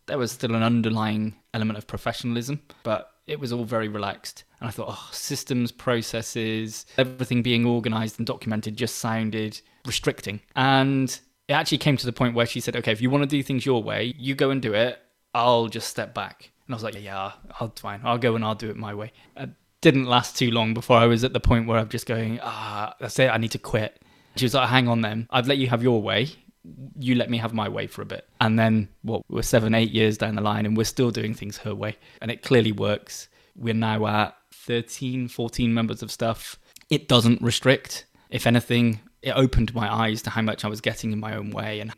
there 0.08 0.18
was 0.18 0.32
still 0.32 0.56
an 0.56 0.64
underlying 0.64 1.36
element 1.54 1.78
of 1.78 1.88
professionalism, 1.88 2.62
but 2.84 3.12
it 3.28 3.40
was 3.40 3.52
all 3.52 3.64
very 3.64 3.88
relaxed. 3.88 4.44
And 4.60 4.68
I 4.68 4.72
thought, 4.72 4.90
oh, 4.90 5.10
systems, 5.12 5.72
processes, 5.72 6.86
everything 6.98 7.42
being 7.42 7.66
organized 7.66 8.20
and 8.20 8.28
documented 8.28 8.78
just 8.78 8.98
sounded 8.98 9.62
restricting. 9.86 10.42
And 10.56 11.10
it 11.48 11.54
actually 11.54 11.78
came 11.78 11.98
to 11.98 12.06
the 12.06 12.14
point 12.14 12.36
where 12.36 12.46
she 12.46 12.60
said, 12.60 12.76
okay, 12.76 12.92
if 12.92 13.02
you 13.02 13.10
want 13.10 13.24
to 13.24 13.30
do 13.30 13.44
things 13.44 13.66
your 13.66 13.84
way, 13.84 14.14
you 14.18 14.36
go 14.36 14.50
and 14.50 14.62
do 14.62 14.74
it. 14.74 15.00
I'll 15.34 15.68
just 15.68 15.90
step 15.90 16.14
back. 16.14 16.52
And 16.66 16.74
I 16.74 16.76
was 16.76 16.84
like, 16.84 17.02
yeah, 17.02 17.34
I'll 17.60 17.74
fine. 17.76 18.02
I'll 18.04 18.18
go 18.18 18.36
and 18.36 18.44
I'll 18.44 18.56
do 18.56 18.70
it 18.70 18.78
my 18.78 18.94
way. 18.94 19.12
It 19.38 19.50
didn't 19.82 20.06
last 20.06 20.38
too 20.38 20.50
long 20.50 20.74
before 20.74 20.98
I 20.98 21.06
was 21.06 21.24
at 21.24 21.34
the 21.34 21.40
point 21.40 21.68
where 21.68 21.78
I'm 21.78 21.90
just 21.90 22.08
going, 22.08 22.40
ah, 22.42 22.96
that's 23.00 23.20
it. 23.20 23.30
I 23.30 23.38
need 23.38 23.52
to 23.52 23.60
quit. 23.60 24.02
She 24.36 24.46
was 24.46 24.54
like, 24.54 24.70
hang 24.70 24.88
on 24.88 25.02
then. 25.02 25.28
I've 25.30 25.48
let 25.48 25.60
you 25.60 25.68
have 25.68 25.84
your 25.84 26.02
way. 26.02 26.30
You 26.98 27.14
let 27.14 27.30
me 27.30 27.38
have 27.38 27.54
my 27.54 27.70
way 27.70 27.86
for 27.86 28.02
a 28.02 28.06
bit. 28.06 28.28
And 28.42 28.58
then, 28.58 28.90
what, 29.04 29.22
we're 29.30 29.44
seven, 29.44 29.76
eight 29.76 29.92
years 29.92 30.18
down 30.18 30.36
the 30.36 30.42
line 30.42 30.66
and 30.66 30.76
we're 30.76 30.86
still 30.86 31.12
doing 31.12 31.36
things 31.36 31.58
her 31.58 31.76
way. 31.76 31.98
And 32.22 32.32
it 32.32 32.42
clearly 32.42 32.72
works. 32.72 33.28
We're 33.56 33.76
now 33.76 34.08
at 34.08 34.36
13, 34.52 35.28
14 35.28 35.74
members 35.74 36.02
of 36.02 36.12
staff. 36.12 36.58
It 36.90 37.08
doesn't 37.08 37.42
restrict. 37.42 38.06
If 38.32 38.48
anything, 38.48 39.02
it 39.26 39.32
opened 39.36 39.74
my 39.74 39.92
eyes 39.92 40.22
to 40.22 40.30
how 40.30 40.44
much 40.44 40.64
I 40.64 40.70
was 40.70 40.80
getting 40.80 41.12
in 41.12 41.20
my 41.20 41.36
own 41.36 41.50
way. 41.50 41.80
And 41.80 41.92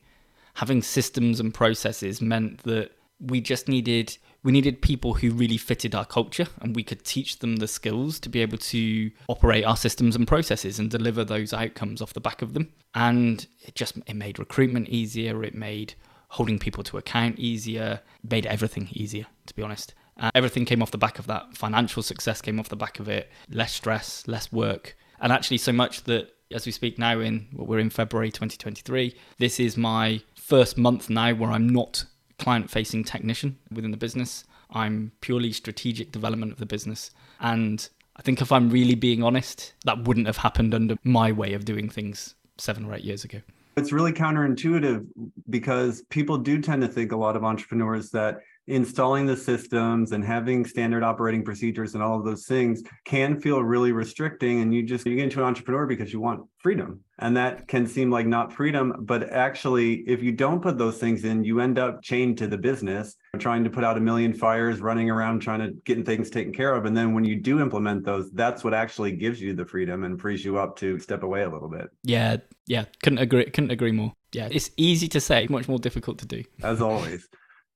having 0.56 0.82
systems 0.82 1.40
and 1.40 1.54
processes 1.54 2.22
meant 2.22 2.64
that 2.64 2.92
we 3.20 3.42
just 3.42 3.68
needed 3.68 4.18
we 4.44 4.52
needed 4.52 4.82
people 4.82 5.16
who 5.16 5.32
really 5.32 5.58
fitted 5.58 5.94
our 5.94 6.06
culture 6.06 6.48
and 6.62 6.76
we 6.76 6.84
could 6.84 7.04
teach 7.04 7.40
them 7.40 7.58
the 7.58 7.68
skills 7.68 8.20
to 8.20 8.30
be 8.30 8.42
able 8.42 8.60
to 8.60 9.12
operate 9.28 9.66
our 9.66 9.76
systems 9.76 10.16
and 10.16 10.28
processes 10.28 10.80
and 10.80 10.90
deliver 10.90 11.26
those 11.26 11.52
outcomes 11.52 12.02
off 12.02 12.14
the 12.14 12.22
back 12.22 12.42
of 12.42 12.54
them. 12.54 12.72
And 12.96 13.46
it 13.62 13.76
just 13.76 13.98
it 14.08 14.16
made 14.16 14.40
recruitment 14.40 14.88
easier. 14.88 15.44
It 15.44 15.54
made 15.54 15.96
holding 16.30 16.60
people 16.60 16.84
to 16.86 16.98
account 16.98 17.40
easier. 17.40 18.00
Made 18.24 18.46
everything 18.46 18.88
easier 18.94 19.26
to 19.48 19.54
be 19.54 19.64
honest. 19.64 19.94
Uh, 20.18 20.32
everything 20.34 20.64
came 20.64 20.82
off 20.82 20.92
the 20.92 20.98
back 20.98 21.20
of 21.20 21.28
that. 21.28 21.58
Financial 21.58 22.02
success 22.02 22.42
came 22.42 22.58
off 22.58 22.70
the 22.70 22.78
back 22.78 23.00
of 23.00 23.10
it. 23.10 23.30
Less 23.50 23.74
stress 23.74 24.26
less 24.28 24.50
work. 24.50 24.96
And 25.20 25.34
actually 25.34 25.58
so 25.58 25.74
much 25.74 26.04
that 26.04 26.37
as 26.54 26.66
we 26.66 26.72
speak 26.72 26.98
now 26.98 27.20
in 27.20 27.48
well, 27.54 27.68
we're 27.68 27.80
in 27.80 27.90
february 27.90 28.32
2023 28.32 29.16
this 29.38 29.60
is 29.60 29.78
my 29.78 30.22
first 30.36 30.78
month 30.78 31.10
now 31.10 31.34
where 31.34 31.52
i'm 31.52 31.68
not 31.68 32.06
client 32.38 32.70
facing 32.70 33.04
technician 33.04 33.58
within 33.72 33.92
the 33.92 33.98
business. 33.98 34.44
I'm 34.72 35.12
purely 35.22 35.52
strategic 35.52 36.12
development 36.12 36.52
of 36.52 36.60
the 36.60 36.66
business. 36.66 37.12
And 37.40 37.88
I 38.16 38.22
think 38.22 38.42
if 38.42 38.52
I'm 38.52 38.70
really 38.70 38.96
being 38.96 39.24
honest, 39.24 39.74
that 39.86 40.08
wouldn't 40.08 40.28
have 40.28 40.38
happened 40.38 40.74
under 40.74 40.96
my 41.04 41.32
way 41.32 41.54
of 41.54 41.66
doing 41.66 41.90
things 41.90 42.36
seven 42.58 42.86
or 42.86 42.96
eight 42.96 43.04
years 43.04 43.24
ago. 43.24 43.42
It's 43.76 43.92
really 43.92 44.12
counterintuitive 44.12 45.06
because 45.50 46.02
people 46.10 46.38
do 46.38 46.60
tend 46.62 46.82
to 46.82 46.88
think 46.88 47.12
a 47.12 47.18
lot 47.18 47.36
of 47.36 47.44
entrepreneurs 47.44 48.10
that 48.12 48.40
installing 48.68 49.26
the 49.26 49.38
systems 49.38 50.12
and 50.12 50.24
having 50.24 50.66
standard 50.66 51.04
operating 51.04 51.44
procedures 51.44 51.94
and 51.94 52.04
all 52.04 52.20
of 52.20 52.26
those 52.26 52.46
things 52.46 52.84
can 53.06 53.40
feel 53.40 53.64
really 53.64 53.94
restricting 53.94 54.62
and 54.62 54.74
you 54.74 54.84
just 54.84 55.06
you 55.06 55.16
get 55.16 55.24
into 55.24 55.40
an 55.40 55.46
entrepreneur 55.46 55.86
because 55.86 56.12
you 56.12 56.20
want 56.20 56.46
freedom. 56.58 57.02
And 57.20 57.36
that 57.38 57.68
can 57.68 57.88
seem 57.88 58.12
like 58.12 58.28
not 58.28 58.52
freedom 58.52 58.94
but 59.00 59.32
actually 59.32 60.02
if 60.02 60.22
you 60.22 60.34
don't 60.34 60.62
put 60.62 60.78
those 60.78 60.98
things 60.98 61.24
in 61.24 61.44
you 61.44 61.62
end 61.62 61.80
up 61.80 62.02
chained 62.02 62.38
to 62.40 62.48
the 62.48 62.58
business 62.58 63.16
trying 63.40 63.64
to 63.64 63.70
put 63.70 63.84
out 63.84 63.98
a 63.98 64.02
million 64.02 64.34
fires 64.34 64.82
running 64.82 65.10
around 65.10 65.40
trying 65.40 65.60
to 65.60 65.72
get 65.86 66.06
things 66.06 66.30
taken 66.30 66.54
care 66.54 66.76
of. 66.76 66.86
And 66.86 66.96
then 66.96 67.14
when 67.14 67.24
you 67.24 67.38
do 67.38 67.62
implement 67.62 68.04
those 68.04 68.30
that's 68.32 68.64
what 68.64 68.74
actually 68.74 69.14
gives 69.14 69.42
you 69.42 69.56
the 69.56 69.66
freedom 69.66 70.04
and 70.04 70.20
frees 70.20 70.44
you 70.44 70.58
up 70.58 70.76
to 70.78 71.00
step 71.00 71.24
away 71.24 71.44
a 71.44 71.50
little 71.50 71.70
bit. 71.70 71.88
Yeah 72.04 72.38
yeah 72.66 72.84
couldn't 73.02 73.20
agree 73.20 73.46
couldn't 73.46 73.72
agree 73.72 73.94
more. 73.94 74.12
Yeah 74.34 74.50
it's 74.52 74.72
easy 74.76 75.08
to 75.08 75.22
say 75.22 75.48
much 75.50 75.70
more 75.70 75.80
difficult 75.80 76.20
to 76.20 76.26
do. 76.26 76.44
As 76.62 76.82
always 76.82 77.28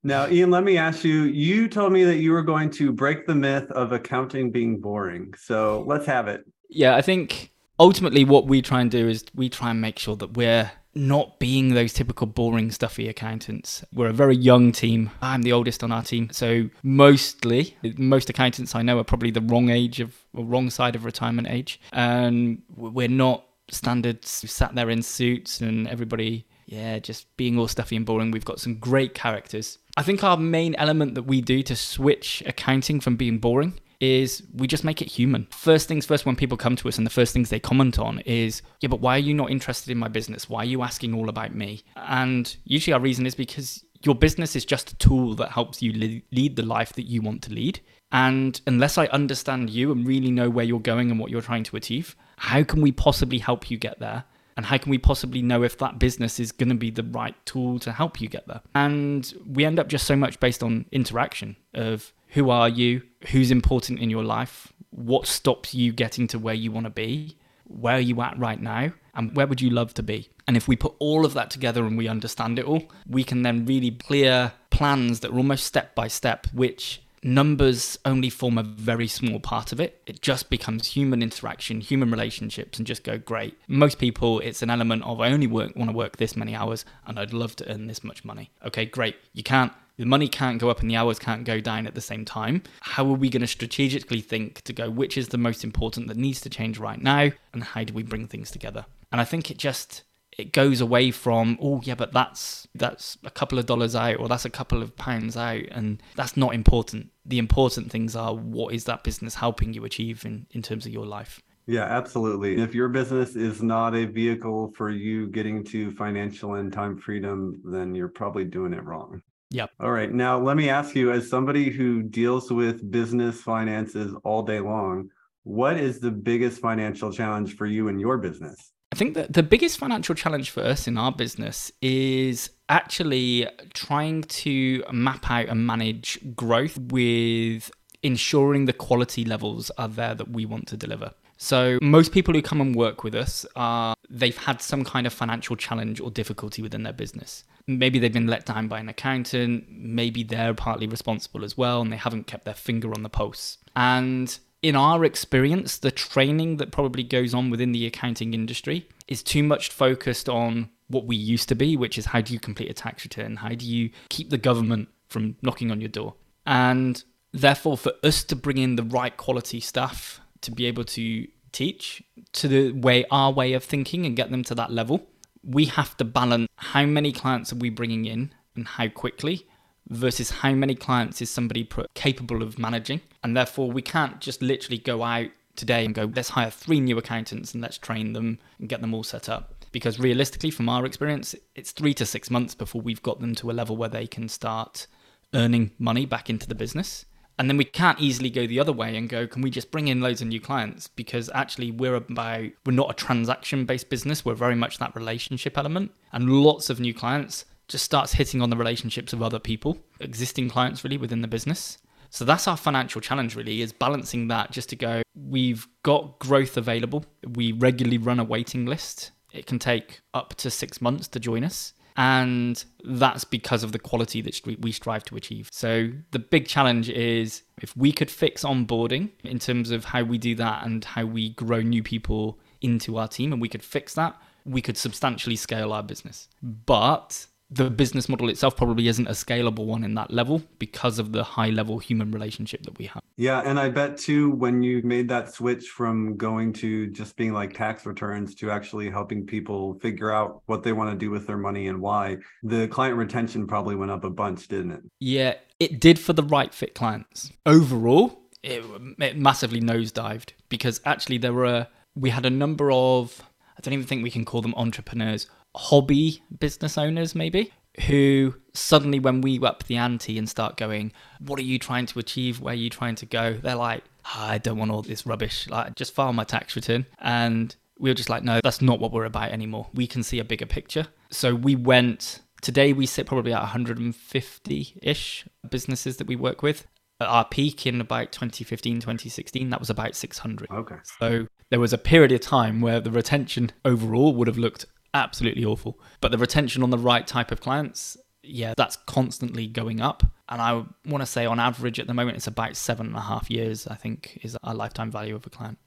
now, 0.04 0.28
Ian, 0.28 0.50
let 0.50 0.64
me 0.64 0.78
ask 0.78 1.04
you. 1.04 1.24
You 1.24 1.68
told 1.68 1.94
me 1.94 2.04
that 2.04 2.18
you 2.18 2.32
were 2.32 2.42
going 2.42 2.70
to 2.72 2.92
break 2.92 3.28
the 3.28 3.36
myth 3.36 3.70
of 3.72 3.92
accounting 3.92 4.52
being 4.52 4.80
boring. 4.80 5.34
So 5.38 5.84
let's 5.88 6.06
have 6.06 6.28
it. 6.28 6.46
Yeah, 6.70 6.96
I 6.96 7.02
think 7.02 7.52
ultimately 7.80 8.24
what 8.26 8.48
we 8.48 8.62
try 8.62 8.82
and 8.82 8.90
do 8.90 9.08
is 9.08 9.26
we 9.36 9.50
try 9.50 9.72
and 9.72 9.82
make 9.82 10.00
sure 10.00 10.16
that 10.18 10.36
we're 10.36 10.72
not 10.94 11.40
being 11.40 11.74
those 11.74 11.94
typical 11.94 12.28
boring, 12.28 12.72
stuffy 12.72 13.08
accountants. 13.08 13.84
We're 13.94 14.10
a 14.10 14.14
very 14.14 14.36
young 14.36 14.72
team. 14.72 15.12
I'm 15.22 15.42
the 15.42 15.54
oldest 15.54 15.84
on 15.84 15.92
our 15.92 16.04
team. 16.04 16.30
So 16.32 16.70
mostly, 16.84 17.78
most 17.98 18.30
accountants 18.30 18.76
I 18.76 18.82
know 18.82 19.00
are 19.00 19.04
probably 19.04 19.32
the 19.32 19.42
wrong 19.42 19.70
age 19.70 20.00
of, 20.00 20.16
or 20.34 20.44
wrong 20.44 20.70
side 20.70 20.96
of 20.96 21.06
retirement 21.06 21.48
age. 21.48 21.80
And 21.94 22.62
we're 22.76 23.08
not 23.08 23.46
standards 23.70 24.30
sat 24.30 24.76
there 24.76 24.90
in 24.90 25.02
suits 25.02 25.62
and 25.62 25.88
everybody 25.88 26.46
yeah, 26.72 27.00
just 27.00 27.36
being 27.36 27.60
all 27.60 27.68
stuffy 27.68 27.98
and 27.98 28.06
boring. 28.06 28.32
We've 28.32 28.46
got 28.46 28.62
some 28.62 28.76
great 28.76 29.14
characters. 29.14 29.78
I 29.98 30.04
think 30.04 30.24
our 30.24 30.38
main 30.38 30.74
element 30.76 31.16
that 31.16 31.24
we 31.24 31.42
do 31.42 31.62
to 31.64 31.76
switch 31.76 32.42
accounting 32.46 33.02
from 33.02 33.18
being 33.18 33.40
boring 33.40 33.80
is 34.00 34.42
we 34.56 34.68
just 34.68 34.86
make 34.86 35.02
it 35.02 35.10
human. 35.10 35.48
First 35.52 35.90
things 35.90 36.06
first, 36.06 36.26
when 36.26 36.38
people 36.38 36.58
come 36.58 36.78
to 36.78 36.88
us 36.88 36.98
and 36.98 37.06
the 37.06 37.12
first 37.12 37.34
things 37.34 37.50
they 37.50 37.60
comment 37.60 38.00
on 38.00 38.20
is, 38.20 38.62
yeah, 38.80 38.88
but 38.88 39.02
why 39.02 39.18
are 39.18 39.20
you 39.20 39.34
not 39.34 39.52
interested 39.52 39.92
in 39.92 39.98
my 39.98 40.08
business? 40.08 40.50
Why 40.50 40.62
are 40.62 40.66
you 40.66 40.82
asking 40.82 41.14
all 41.14 41.28
about 41.28 41.54
me? 41.54 41.84
And 41.98 42.56
usually 42.64 42.94
our 42.94 43.02
reason 43.02 43.26
is 43.26 43.36
because 43.36 43.84
your 44.04 44.16
business 44.16 44.56
is 44.56 44.64
just 44.64 44.94
a 44.94 44.96
tool 44.96 45.36
that 45.36 45.52
helps 45.52 45.82
you 45.82 46.22
lead 46.32 46.56
the 46.56 46.64
life 46.64 46.94
that 46.94 47.04
you 47.04 47.22
want 47.22 47.44
to 47.44 47.54
lead. 47.54 47.82
And 48.14 48.60
unless 48.66 48.98
I 48.98 49.08
understand 49.08 49.70
you 49.70 49.92
and 49.92 50.08
really 50.08 50.32
know 50.32 50.50
where 50.50 50.66
you're 50.66 50.80
going 50.80 51.12
and 51.12 51.20
what 51.20 51.32
you're 51.32 51.42
trying 51.42 51.64
to 51.66 51.76
achieve, 51.76 52.16
how 52.38 52.64
can 52.64 52.82
we 52.82 52.94
possibly 52.94 53.40
help 53.40 53.70
you 53.70 53.78
get 53.78 54.00
there? 54.00 54.24
And 54.58 54.66
how 54.66 54.78
can 54.78 54.90
we 54.90 54.98
possibly 54.98 55.42
know 55.42 55.64
if 55.64 55.78
that 55.78 56.00
business 56.00 56.40
is 56.40 56.52
going 56.52 56.70
to 56.70 56.76
be 56.76 56.92
the 56.92 57.04
right 57.04 57.36
tool 57.46 57.80
to 57.80 57.92
help 57.92 58.22
you 58.22 58.28
get 58.28 58.48
there? 58.48 58.62
And 58.76 59.34
we 59.46 59.66
end 59.66 59.80
up 59.80 59.88
just 59.88 60.06
so 60.06 60.16
much 60.16 60.40
based 60.40 60.62
on 60.64 60.86
interaction 60.92 61.56
of 61.74 62.14
who 62.30 62.50
are 62.50 62.70
you, 62.70 63.02
who's 63.30 63.52
important 63.52 64.00
in 64.00 64.10
your 64.10 64.24
life, 64.24 64.72
what 64.92 65.28
stops 65.28 65.74
you 65.74 65.92
getting 65.92 66.28
to 66.28 66.40
where 66.40 66.54
you 66.54 66.72
want 66.72 66.86
to 66.86 66.92
be, 66.92 67.38
where 67.66 67.96
are 67.96 68.02
you 68.02 68.22
at 68.22 68.38
right 68.38 68.62
now, 68.62 68.92
and 69.16 69.36
where 69.36 69.48
would 69.48 69.62
you 69.62 69.70
love 69.70 69.94
to 69.96 70.04
be? 70.04 70.30
And 70.48 70.58
if 70.58 70.68
we 70.68 70.76
put 70.76 70.96
all 71.00 71.26
of 71.26 71.34
that 71.34 71.50
together 71.50 71.86
and 71.86 71.98
we 71.98 72.08
understand 72.08 72.60
it 72.60 72.66
all, 72.66 72.84
we 73.08 73.24
can 73.24 73.42
then 73.42 73.66
really 73.66 73.92
clear 73.92 74.54
plans 74.70 75.22
that 75.22 75.32
are 75.32 75.38
almost 75.38 75.66
step 75.66 75.96
by 75.96 76.08
step, 76.08 76.48
which 76.54 77.02
numbers 77.24 77.98
only 78.06 78.30
form 78.30 78.58
a 78.58 78.64
very 78.64 79.08
small 79.08 79.40
part 79.40 79.72
of 79.72 79.80
it. 79.80 80.02
It 80.06 80.22
just 80.22 80.50
becomes 80.50 80.88
human 80.88 81.22
interaction, 81.22 81.82
human 81.82 82.12
relationships, 82.12 82.78
and 82.78 82.88
just 82.88 83.04
go 83.04 83.18
great. 83.18 83.58
Most 83.68 84.00
people, 84.00 84.40
it's 84.40 84.62
an 84.62 84.70
element 84.70 85.04
of 85.04 85.20
I 85.20 85.32
only 85.32 85.48
work 85.48 85.76
want 85.76 85.90
to 85.90 85.96
work 85.96 86.18
this 86.18 86.36
many 86.36 86.56
hours, 86.56 86.86
and 87.06 87.20
I'd 87.20 87.34
love 87.34 87.56
to 87.58 87.72
earn 87.72 87.88
this 87.88 88.04
much 88.04 88.26
money. 88.26 88.52
Okay, 88.66 88.86
great. 88.86 89.16
You 89.34 89.44
can't. 89.44 89.72
The 89.98 90.06
money 90.06 90.28
can't 90.28 90.60
go 90.60 90.70
up 90.70 90.80
and 90.80 90.90
the 90.90 90.96
hours 90.96 91.20
can't 91.20 91.44
go 91.44 91.60
down 91.60 91.86
at 91.86 91.94
the 91.94 92.02
same 92.02 92.26
time. 92.26 92.64
How 92.80 93.06
are 93.06 93.14
we 93.14 93.30
going 93.30 93.42
to 93.42 93.48
strategically 93.48 94.22
think 94.22 94.62
to 94.62 94.74
go 94.74 94.90
which 94.90 95.16
is 95.16 95.28
the 95.28 95.38
most 95.38 95.64
important 95.64 96.08
that 96.08 96.18
needs 96.18 96.42
to 96.42 96.50
change 96.50 96.80
right 96.80 97.02
now, 97.02 97.30
and 97.54 97.64
how 97.64 97.84
do 97.84 97.94
we 97.94 98.02
bring 98.04 98.28
things 98.28 98.50
together? 98.50 98.86
And 99.12 99.22
I 99.22 99.26
think 99.26 99.52
it 99.52 99.58
just 99.58 100.04
it 100.42 100.52
goes 100.52 100.82
away 100.82 101.12
from 101.12 101.58
oh 101.62 101.80
yeah 101.84 101.96
but 101.96 102.12
that's 102.12 102.68
that's 102.76 103.18
a 103.24 103.30
couple 103.30 103.60
of 103.60 103.66
dollars 103.66 103.96
out 103.96 104.18
or 104.20 104.28
that's 104.28 104.46
a 104.46 104.50
couple 104.50 104.82
of 104.82 104.96
pounds 104.98 105.38
out 105.38 105.64
and 105.72 106.02
that's 106.16 106.36
not 106.36 106.54
important 106.54 107.10
the 107.26 107.38
important 107.38 107.92
things 107.92 108.16
are 108.16 108.36
what 108.36 108.74
is 108.74 108.86
that 108.86 109.04
business 109.04 109.36
helping 109.36 109.74
you 109.74 109.86
achieve 109.86 110.26
in 110.26 110.46
in 110.52 110.62
terms 110.62 110.86
of 110.86 110.92
your 110.92 111.06
life 111.06 111.42
yeah 111.68 111.84
absolutely 111.84 112.60
if 112.60 112.74
your 112.74 112.90
business 112.90 113.36
is 113.36 113.62
not 113.62 113.96
a 113.96 114.06
vehicle 114.06 114.74
for 114.76 114.90
you 114.90 115.28
getting 115.28 115.64
to 115.64 115.92
financial 115.92 116.56
and 116.56 116.74
time 116.74 116.98
freedom 116.98 117.62
then 117.66 117.94
you're 117.96 118.08
probably 118.08 118.44
doing 118.44 118.74
it 118.74 118.84
wrong 118.84 119.22
Yep. 119.54 119.72
All 119.82 119.92
right. 119.92 120.10
Now, 120.10 120.40
let 120.40 120.56
me 120.56 120.70
ask 120.70 120.96
you, 120.96 121.12
as 121.12 121.30
somebody 121.30 121.70
who 121.70 122.04
deals 122.04 122.50
with 122.50 122.90
business 122.90 123.42
finances 123.42 124.16
all 124.24 124.44
day 124.44 124.62
long, 124.62 125.10
what 125.44 125.78
is 125.78 126.00
the 126.00 126.12
biggest 126.12 126.62
financial 126.62 127.12
challenge 127.12 127.58
for 127.58 127.66
you 127.66 127.90
in 127.90 128.00
your 128.00 128.18
business? 128.18 128.72
I 128.92 128.98
think 128.98 129.14
that 129.14 129.34
the 129.34 129.44
biggest 129.44 129.78
financial 129.78 130.16
challenge 130.16 130.50
for 130.50 130.62
us 130.62 130.88
in 130.88 130.98
our 130.98 131.12
business 131.12 131.72
is 131.82 132.50
actually 132.68 133.48
trying 133.74 134.24
to 134.24 134.84
map 134.92 135.30
out 135.32 135.48
and 135.48 135.66
manage 135.66 136.20
growth 136.36 136.78
with 136.78 137.72
ensuring 138.04 138.66
the 138.66 138.74
quality 138.74 139.24
levels 139.24 139.72
are 139.78 139.88
there 139.88 140.16
that 140.16 140.30
we 140.30 140.46
want 140.46 140.68
to 140.68 140.78
deliver. 140.78 141.12
So 141.38 141.80
most 141.82 142.12
people 142.12 142.34
who 142.34 142.42
come 142.42 142.62
and 142.62 142.76
work 142.76 143.04
with 143.04 143.16
us 143.16 143.46
are 143.56 143.96
they've 144.10 144.38
had 144.38 144.62
some 144.62 144.84
kind 144.84 145.08
of 145.08 145.14
financial 145.14 145.56
challenge 145.56 146.00
or 146.00 146.12
difficulty 146.12 146.62
within 146.62 146.84
their 146.84 146.94
business. 146.94 147.46
Maybe 147.68 147.98
they've 147.98 148.14
been 148.14 148.28
let 148.28 148.46
down 148.46 148.68
by 148.68 148.80
an 148.80 148.90
accountant, 148.90 149.66
maybe 149.70 150.24
they're 150.24 150.54
partly 150.54 150.86
responsible 150.86 151.44
as 151.44 151.58
well 151.58 151.82
and 151.82 151.92
they 151.92 151.98
haven't 151.98 152.28
kept 152.28 152.46
their 152.46 152.54
finger 152.54 152.94
on 152.94 153.04
the 153.04 153.10
pulse. 153.10 153.58
And 153.76 154.38
in 154.62 154.76
our 154.76 155.04
experience, 155.04 155.78
the 155.78 155.92
training 155.92 156.58
that 156.58 156.72
probably 156.72 157.04
goes 157.04 157.34
on 157.34 157.50
within 157.50 157.72
the 157.72 157.86
accounting 157.86 158.34
industry 158.34 158.88
is 159.08 159.24
too 159.24 159.44
much 159.44 159.70
focused 159.70 160.30
on 160.30 160.70
what 160.88 161.06
we 161.06 161.16
used 161.16 161.50
to 161.50 161.56
be, 161.56 161.76
which 161.76 161.98
is 161.98 162.06
how 162.08 162.22
do 162.22 162.34
you 162.34 162.40
complete 162.40 162.70
a 162.70 162.74
tax 162.74 163.04
return? 163.04 163.38
How 163.38 163.50
do 163.50 163.66
you 163.66 163.90
keep 164.10 164.30
the 164.30 164.38
government 164.38 164.90
from 165.08 165.36
knocking 165.42 165.72
on 165.72 165.82
your 165.82 165.90
door? 165.90 166.16
And 166.46 167.04
therefore, 167.32 167.78
for 167.78 167.94
us 168.04 168.24
to 168.26 168.36
bring 168.36 168.58
in 168.58 168.76
the 168.76 168.84
right 168.84 169.16
quality 169.16 169.60
staff 169.60 170.22
to 170.42 170.52
be 170.52 170.66
able 170.66 170.84
to 170.84 171.28
teach 171.52 172.04
to 172.34 172.48
the 172.48 172.72
way 172.72 173.06
our 173.10 173.32
way 173.32 173.54
of 173.54 173.64
thinking 173.64 174.06
and 174.06 174.16
get 174.16 174.32
them 174.32 174.44
to 174.44 174.56
that 174.56 174.72
level, 174.72 175.08
we 175.44 175.66
have 175.66 175.98
to 175.98 176.06
balance 176.06 176.48
how 176.58 176.86
many 176.86 177.12
clients 177.12 177.52
are 177.52 177.58
we 177.58 177.70
bringing 177.70 178.06
in 178.06 178.34
and 178.56 178.68
how 178.68 178.88
quickly 178.88 179.48
versus 179.90 180.32
how 180.32 180.54
many 180.54 180.76
clients 180.76 181.22
is 181.22 181.30
somebody 181.30 181.68
capable 181.94 182.42
of 182.42 182.58
managing. 182.58 183.02
And 183.24 183.36
therefore, 183.36 183.72
we 183.72 183.82
can't 183.82 184.20
just 184.20 184.42
literally 184.42 184.78
go 184.78 185.04
out 185.04 185.30
today 185.56 185.86
and 185.86 185.94
go, 185.94 186.12
let's 186.16 186.30
hire 186.30 186.50
three 186.50 186.80
new 186.80 186.98
accountants 186.98 187.54
and 187.54 187.62
let's 187.62 187.78
train 187.78 188.14
them 188.14 188.40
and 188.60 188.70
get 188.70 188.82
them 188.82 188.94
all 188.94 189.04
set 189.04 189.30
up. 189.30 189.54
Because 189.72 190.00
realistically, 190.00 190.52
from 190.52 190.70
our 190.70 190.86
experience, 190.86 191.36
it's 191.56 191.72
three 191.72 191.94
to 191.96 192.06
six 192.06 192.30
months 192.30 192.56
before 192.56 192.82
we've 192.82 193.04
got 193.04 193.20
them 193.22 193.36
to 193.36 193.52
a 193.52 193.54
level 193.54 193.78
where 193.78 193.90
they 193.90 194.08
can 194.08 194.28
start 194.28 194.88
earning 195.34 195.72
money 195.80 196.06
back 196.06 196.30
into 196.30 196.48
the 196.48 196.56
business. 196.56 197.06
And 197.40 197.50
then 197.50 197.58
we 197.58 197.64
can't 197.64 198.00
easily 198.00 198.30
go 198.30 198.46
the 198.46 198.60
other 198.60 198.74
way 198.74 198.96
and 198.96 199.10
go, 199.10 199.26
can 199.26 199.42
we 199.42 199.50
just 199.50 199.72
bring 199.72 199.88
in 199.88 200.02
loads 200.02 200.22
of 200.22 200.28
new 200.28 200.42
clients? 200.42 200.90
Because 200.90 201.30
actually, 201.34 201.72
we're 201.72 201.96
about, 201.96 202.50
we're 202.66 202.74
not 202.74 202.92
a 202.92 202.94
transaction 202.94 203.66
based 203.66 203.90
business. 203.90 204.26
We're 204.26 204.36
very 204.36 204.56
much 204.56 204.78
that 204.78 204.96
relationship 204.96 205.58
element. 205.58 205.92
And 206.12 206.30
lots 206.30 206.70
of 206.70 206.80
new 206.80 206.94
clients 206.94 207.46
just 207.72 207.86
starts 207.86 208.14
hitting 208.14 208.42
on 208.42 208.50
the 208.50 208.58
relationships 208.58 209.14
of 209.14 209.24
other 209.24 209.40
people, 209.40 209.78
existing 210.00 210.50
clients 210.50 210.84
really 210.84 210.98
within 210.98 211.22
the 211.22 211.28
business. 211.28 211.78
So 212.10 212.26
that's 212.26 212.48
our 212.48 212.58
financial 212.58 213.00
challenge 213.00 213.36
really 213.36 213.62
is 213.62 213.72
balancing 213.72 214.28
that 214.28 214.52
just 214.52 214.70
to 214.70 214.76
go, 214.76 215.02
we've 215.16 215.66
got 215.84 216.20
growth 216.20 216.58
available. 216.58 217.06
We 217.36 217.54
regularly 217.54 217.98
run 217.98 218.20
a 218.20 218.24
waiting 218.24 218.66
list. 218.66 219.12
It 219.32 219.46
can 219.46 219.60
take 219.60 220.02
up 220.14 220.36
to 220.36 220.50
six 220.52 220.82
months 220.82 221.08
to 221.10 221.20
join 221.20 221.46
us. 221.46 221.74
And 221.98 222.64
that's 222.84 223.24
because 223.24 223.64
of 223.64 223.72
the 223.72 223.80
quality 223.80 224.22
that 224.22 224.42
we 224.60 224.72
strive 224.72 225.04
to 225.06 225.16
achieve. 225.16 225.50
So 225.52 225.92
the 226.12 226.20
big 226.20 226.48
challenge 226.48 226.90
is 226.90 227.44
if 227.62 227.76
we 227.76 227.92
could 227.92 228.10
fix 228.10 228.44
onboarding 228.44 229.10
in 229.24 229.40
terms 229.40 229.72
of 229.72 229.86
how 229.86 230.04
we 230.04 230.18
do 230.18 230.36
that 230.36 230.66
and 230.66 230.84
how 230.84 231.06
we 231.06 231.30
grow 231.32 231.62
new 231.62 231.84
people 231.84 232.40
into 232.62 232.98
our 232.98 233.08
team, 233.08 233.34
and 233.34 233.42
we 233.42 233.50
could 233.50 233.64
fix 233.64 233.94
that, 233.96 234.20
we 234.46 234.62
could 234.62 234.78
substantially 234.78 235.36
scale 235.36 235.74
our 235.74 235.84
business. 235.84 236.30
But 236.42 237.26
the 237.54 237.70
business 237.70 238.08
model 238.08 238.30
itself 238.30 238.56
probably 238.56 238.88
isn't 238.88 239.08
a 239.08 239.12
scalable 239.12 239.66
one 239.66 239.84
in 239.84 239.94
that 239.96 240.10
level 240.10 240.42
because 240.58 241.00
of 241.00 241.12
the 241.12 241.22
high 241.22 241.50
level 241.50 241.80
human 241.80 242.10
relationship 242.12 242.64
that 242.64 242.78
we 242.78 242.86
have. 242.86 243.04
Yeah. 243.18 243.42
And 243.42 243.60
I 243.60 243.70
bet 243.70 243.98
too, 243.98 244.32
when 244.32 244.64
you 244.64 244.82
made 244.84 245.10
that 245.10 245.34
switch 245.34 245.68
from 245.68 246.16
going 246.16 246.54
to 246.54 246.88
just 246.88 247.18
being 247.18 247.34
like 247.34 247.54
tax 247.54 247.86
returns 247.86 248.36
to 248.36 248.50
actually 248.50 248.90
helping 248.90 249.26
people 249.26 249.78
figure 249.82 250.12
out 250.12 250.42
what 250.46 250.64
they 250.64 250.72
want 250.72 250.92
to 250.92 250.98
do 250.98 251.12
with 251.12 251.28
their 251.28 251.38
money 251.38 251.68
and 251.68 251.82
why, 251.82 252.18
the 252.42 252.70
client 252.70 252.96
retention 252.96 253.46
probably 253.46 253.76
went 253.76 253.92
up 253.92 254.06
a 254.06 254.10
bunch, 254.10 254.48
didn't 254.48 254.72
it? 254.72 254.82
Yeah, 255.00 255.36
it 255.60 255.82
did 255.82 256.00
for 256.00 256.14
the 256.14 256.24
right 256.24 256.54
fit 256.54 256.74
clients. 256.74 257.32
Overall, 257.46 258.18
it, 258.44 258.64
it 258.98 259.18
massively 259.18 259.60
nosedived 259.60 260.32
because 260.48 260.80
actually 260.86 261.18
there 261.18 261.34
were, 261.34 261.68
we 261.96 262.12
had 262.12 262.26
a 262.26 262.30
number 262.30 262.72
of, 262.72 263.22
I 263.58 263.62
don't 263.62 263.74
even 263.74 263.86
think 263.86 264.04
we 264.04 264.10
can 264.10 264.24
call 264.24 264.42
them 264.42 264.54
entrepreneurs 264.56 265.28
hobby 265.56 266.22
business 266.40 266.78
owners, 266.78 267.16
maybe, 267.16 267.52
who 267.88 268.36
suddenly, 268.54 269.00
when 269.00 269.22
we 269.22 269.40
up 269.40 269.64
the 269.64 269.78
ante 269.78 270.18
and 270.18 270.30
start 270.30 270.58
going, 270.58 270.92
What 271.20 271.40
are 271.40 271.44
you 271.44 271.60
trying 271.60 271.86
to 271.88 272.00
achieve? 272.00 272.42
Where 272.42 272.54
are 272.54 272.58
you 272.58 272.70
trying 272.70 272.96
to 272.96 273.06
go? 273.06 273.34
They're 273.34 273.56
like, 273.56 273.84
oh, 274.06 274.20
I 274.20 274.38
don't 274.38 274.58
want 274.58 274.72
all 274.72 274.82
this 274.82 275.06
rubbish. 275.06 275.48
Like, 275.50 275.76
just 275.76 275.94
file 275.94 276.14
my 276.14 276.24
tax 276.24 276.56
return. 276.56 276.86
And 277.00 277.56
we 277.82 277.90
were 277.90 277.96
just 277.96 278.10
like, 278.10 278.24
No, 278.24 278.40
that's 278.44 278.62
not 278.62 278.80
what 278.80 278.92
we're 278.92 279.06
about 279.06 279.32
anymore. 279.32 279.68
We 279.74 279.88
can 279.88 280.04
see 280.04 280.20
a 280.20 280.24
bigger 280.24 280.46
picture. 280.46 280.88
So 281.10 281.36
we 281.36 281.56
went. 281.56 282.22
Today 282.42 282.74
we 282.74 282.86
sit 282.88 283.06
probably 283.06 283.34
at 283.34 283.40
150 283.40 284.80
ish 284.82 285.26
businesses 285.50 285.98
that 285.98 286.08
we 286.08 286.16
work 286.16 286.42
with. 286.42 286.66
At 287.00 287.08
our 287.08 287.26
peak 287.26 287.66
in 287.66 287.82
about 287.82 288.12
2015, 288.12 288.80
2016, 288.80 289.50
that 289.50 289.60
was 289.60 289.72
about 289.72 289.96
600. 289.96 290.50
Okay. 290.52 290.76
So 291.00 291.28
there 291.50 291.60
was 291.60 291.74
a 291.74 291.78
period 291.78 292.12
of 292.12 292.22
time 292.22 292.62
where 292.62 292.80
the 292.80 292.92
retention 292.92 293.52
overall 293.66 294.14
would 294.16 294.28
have 294.28 294.38
looked 294.38 294.66
absolutely 294.94 295.46
awful. 295.46 295.80
But 296.00 296.12
the 296.12 296.18
retention 296.18 296.64
on 296.64 296.70
the 296.70 296.78
right 296.78 297.06
type 297.06 297.32
of 297.32 297.42
clients, 297.42 297.98
yeah, 298.24 298.54
that's 298.58 298.78
constantly 298.86 299.48
going 299.48 299.82
up. 299.82 300.04
And 300.30 300.42
I 300.42 300.64
want 300.86 301.02
to 301.02 301.06
say 301.06 301.26
on 301.26 301.40
average 301.40 301.80
at 301.80 301.88
the 301.88 301.94
moment, 301.94 302.18
it's 302.18 302.28
about 302.28 302.56
seven 302.56 302.88
and 302.88 302.96
a 302.96 303.02
half 303.02 303.30
years, 303.30 303.68
I 303.68 303.76
think, 303.76 304.20
is 304.24 304.38
our 304.44 304.54
lifetime 304.54 304.92
value 304.92 305.16
of 305.16 305.26
a 305.26 305.30
client. 305.30 305.58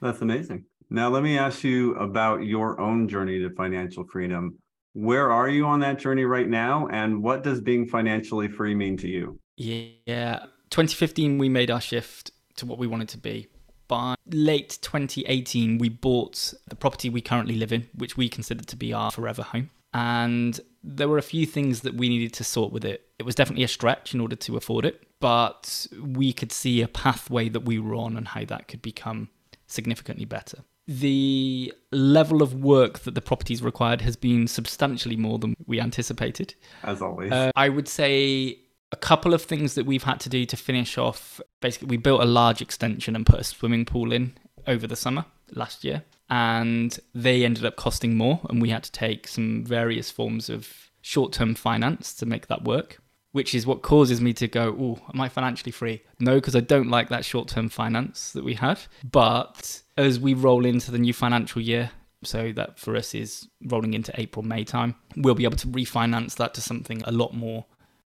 That's 0.00 0.20
amazing. 0.20 0.64
Now, 0.90 1.08
let 1.08 1.22
me 1.22 1.38
ask 1.38 1.64
you 1.64 1.94
about 1.94 2.44
your 2.44 2.80
own 2.80 3.08
journey 3.08 3.38
to 3.40 3.50
financial 3.50 4.04
freedom. 4.04 4.58
Where 4.92 5.32
are 5.32 5.48
you 5.48 5.64
on 5.66 5.80
that 5.80 5.98
journey 5.98 6.24
right 6.24 6.48
now? 6.48 6.86
And 6.88 7.22
what 7.22 7.42
does 7.42 7.60
being 7.60 7.86
financially 7.86 8.48
free 8.48 8.74
mean 8.74 8.98
to 8.98 9.08
you? 9.08 9.38
Yeah. 9.56 10.40
2015, 10.70 11.38
we 11.38 11.48
made 11.48 11.70
our 11.70 11.80
shift 11.80 12.30
to 12.56 12.66
what 12.66 12.78
we 12.78 12.86
wanted 12.86 13.08
to 13.10 13.18
be 13.18 13.48
by 13.92 14.14
late 14.30 14.78
2018, 14.80 15.76
we 15.76 15.90
bought 15.90 16.54
the 16.66 16.74
property 16.74 17.10
we 17.10 17.20
currently 17.20 17.56
live 17.56 17.74
in, 17.74 17.90
which 17.94 18.16
we 18.16 18.26
considered 18.26 18.66
to 18.68 18.74
be 18.74 18.90
our 18.90 19.10
forever 19.10 19.42
home. 19.42 19.68
And 19.92 20.58
there 20.82 21.08
were 21.08 21.18
a 21.18 21.22
few 21.22 21.44
things 21.44 21.82
that 21.82 21.92
we 21.92 22.08
needed 22.08 22.32
to 22.34 22.44
sort 22.44 22.72
with 22.72 22.86
it. 22.86 23.06
It 23.18 23.24
was 23.24 23.34
definitely 23.34 23.64
a 23.64 23.68
stretch 23.68 24.14
in 24.14 24.20
order 24.22 24.34
to 24.34 24.56
afford 24.56 24.86
it, 24.86 25.06
but 25.20 25.86
we 26.02 26.32
could 26.32 26.52
see 26.52 26.80
a 26.80 26.88
pathway 26.88 27.50
that 27.50 27.66
we 27.66 27.78
were 27.78 27.94
on 27.94 28.16
and 28.16 28.28
how 28.28 28.46
that 28.46 28.66
could 28.66 28.80
become 28.80 29.28
significantly 29.66 30.24
better. 30.24 30.60
The 30.88 31.74
level 31.90 32.40
of 32.40 32.54
work 32.54 33.00
that 33.00 33.14
the 33.14 33.20
properties 33.20 33.62
required 33.62 34.00
has 34.00 34.16
been 34.16 34.48
substantially 34.48 35.16
more 35.16 35.38
than 35.38 35.54
we 35.66 35.82
anticipated. 35.82 36.54
As 36.82 37.02
always. 37.02 37.30
Uh, 37.30 37.50
I 37.54 37.68
would 37.68 37.88
say 37.88 38.58
a 38.92 38.96
couple 38.96 39.32
of 39.34 39.42
things 39.42 39.74
that 39.74 39.86
we've 39.86 40.04
had 40.04 40.20
to 40.20 40.28
do 40.28 40.44
to 40.46 40.56
finish 40.56 40.98
off. 40.98 41.40
Basically, 41.60 41.88
we 41.88 41.96
built 41.96 42.22
a 42.22 42.26
large 42.26 42.60
extension 42.60 43.16
and 43.16 43.26
put 43.26 43.40
a 43.40 43.44
swimming 43.44 43.84
pool 43.84 44.12
in 44.12 44.34
over 44.66 44.86
the 44.86 44.96
summer 44.96 45.24
last 45.50 45.82
year, 45.82 46.04
and 46.30 46.98
they 47.14 47.44
ended 47.44 47.64
up 47.64 47.76
costing 47.76 48.16
more, 48.16 48.40
and 48.48 48.60
we 48.60 48.68
had 48.70 48.84
to 48.84 48.92
take 48.92 49.26
some 49.26 49.64
various 49.64 50.10
forms 50.10 50.48
of 50.48 50.90
short-term 51.00 51.54
finance 51.54 52.14
to 52.14 52.26
make 52.26 52.46
that 52.46 52.64
work. 52.64 52.98
Which 53.32 53.54
is 53.54 53.66
what 53.66 53.80
causes 53.80 54.20
me 54.20 54.34
to 54.34 54.46
go, 54.46 54.76
oh, 54.78 55.10
am 55.12 55.18
I 55.22 55.30
financially 55.30 55.72
free? 55.72 56.02
No, 56.20 56.34
because 56.34 56.54
I 56.54 56.60
don't 56.60 56.90
like 56.90 57.08
that 57.08 57.24
short 57.24 57.48
term 57.48 57.70
finance 57.70 58.32
that 58.32 58.44
we 58.44 58.52
have. 58.54 58.88
But 59.10 59.80
as 59.96 60.20
we 60.20 60.34
roll 60.34 60.66
into 60.66 60.90
the 60.90 60.98
new 60.98 61.14
financial 61.14 61.62
year, 61.62 61.92
so 62.22 62.52
that 62.52 62.78
for 62.78 62.94
us 62.94 63.14
is 63.14 63.48
rolling 63.64 63.94
into 63.94 64.12
April, 64.20 64.44
May 64.44 64.64
time, 64.64 64.96
we'll 65.16 65.34
be 65.34 65.44
able 65.44 65.56
to 65.56 65.66
refinance 65.68 66.36
that 66.36 66.52
to 66.54 66.60
something 66.60 67.02
a 67.06 67.10
lot 67.10 67.34
more 67.34 67.64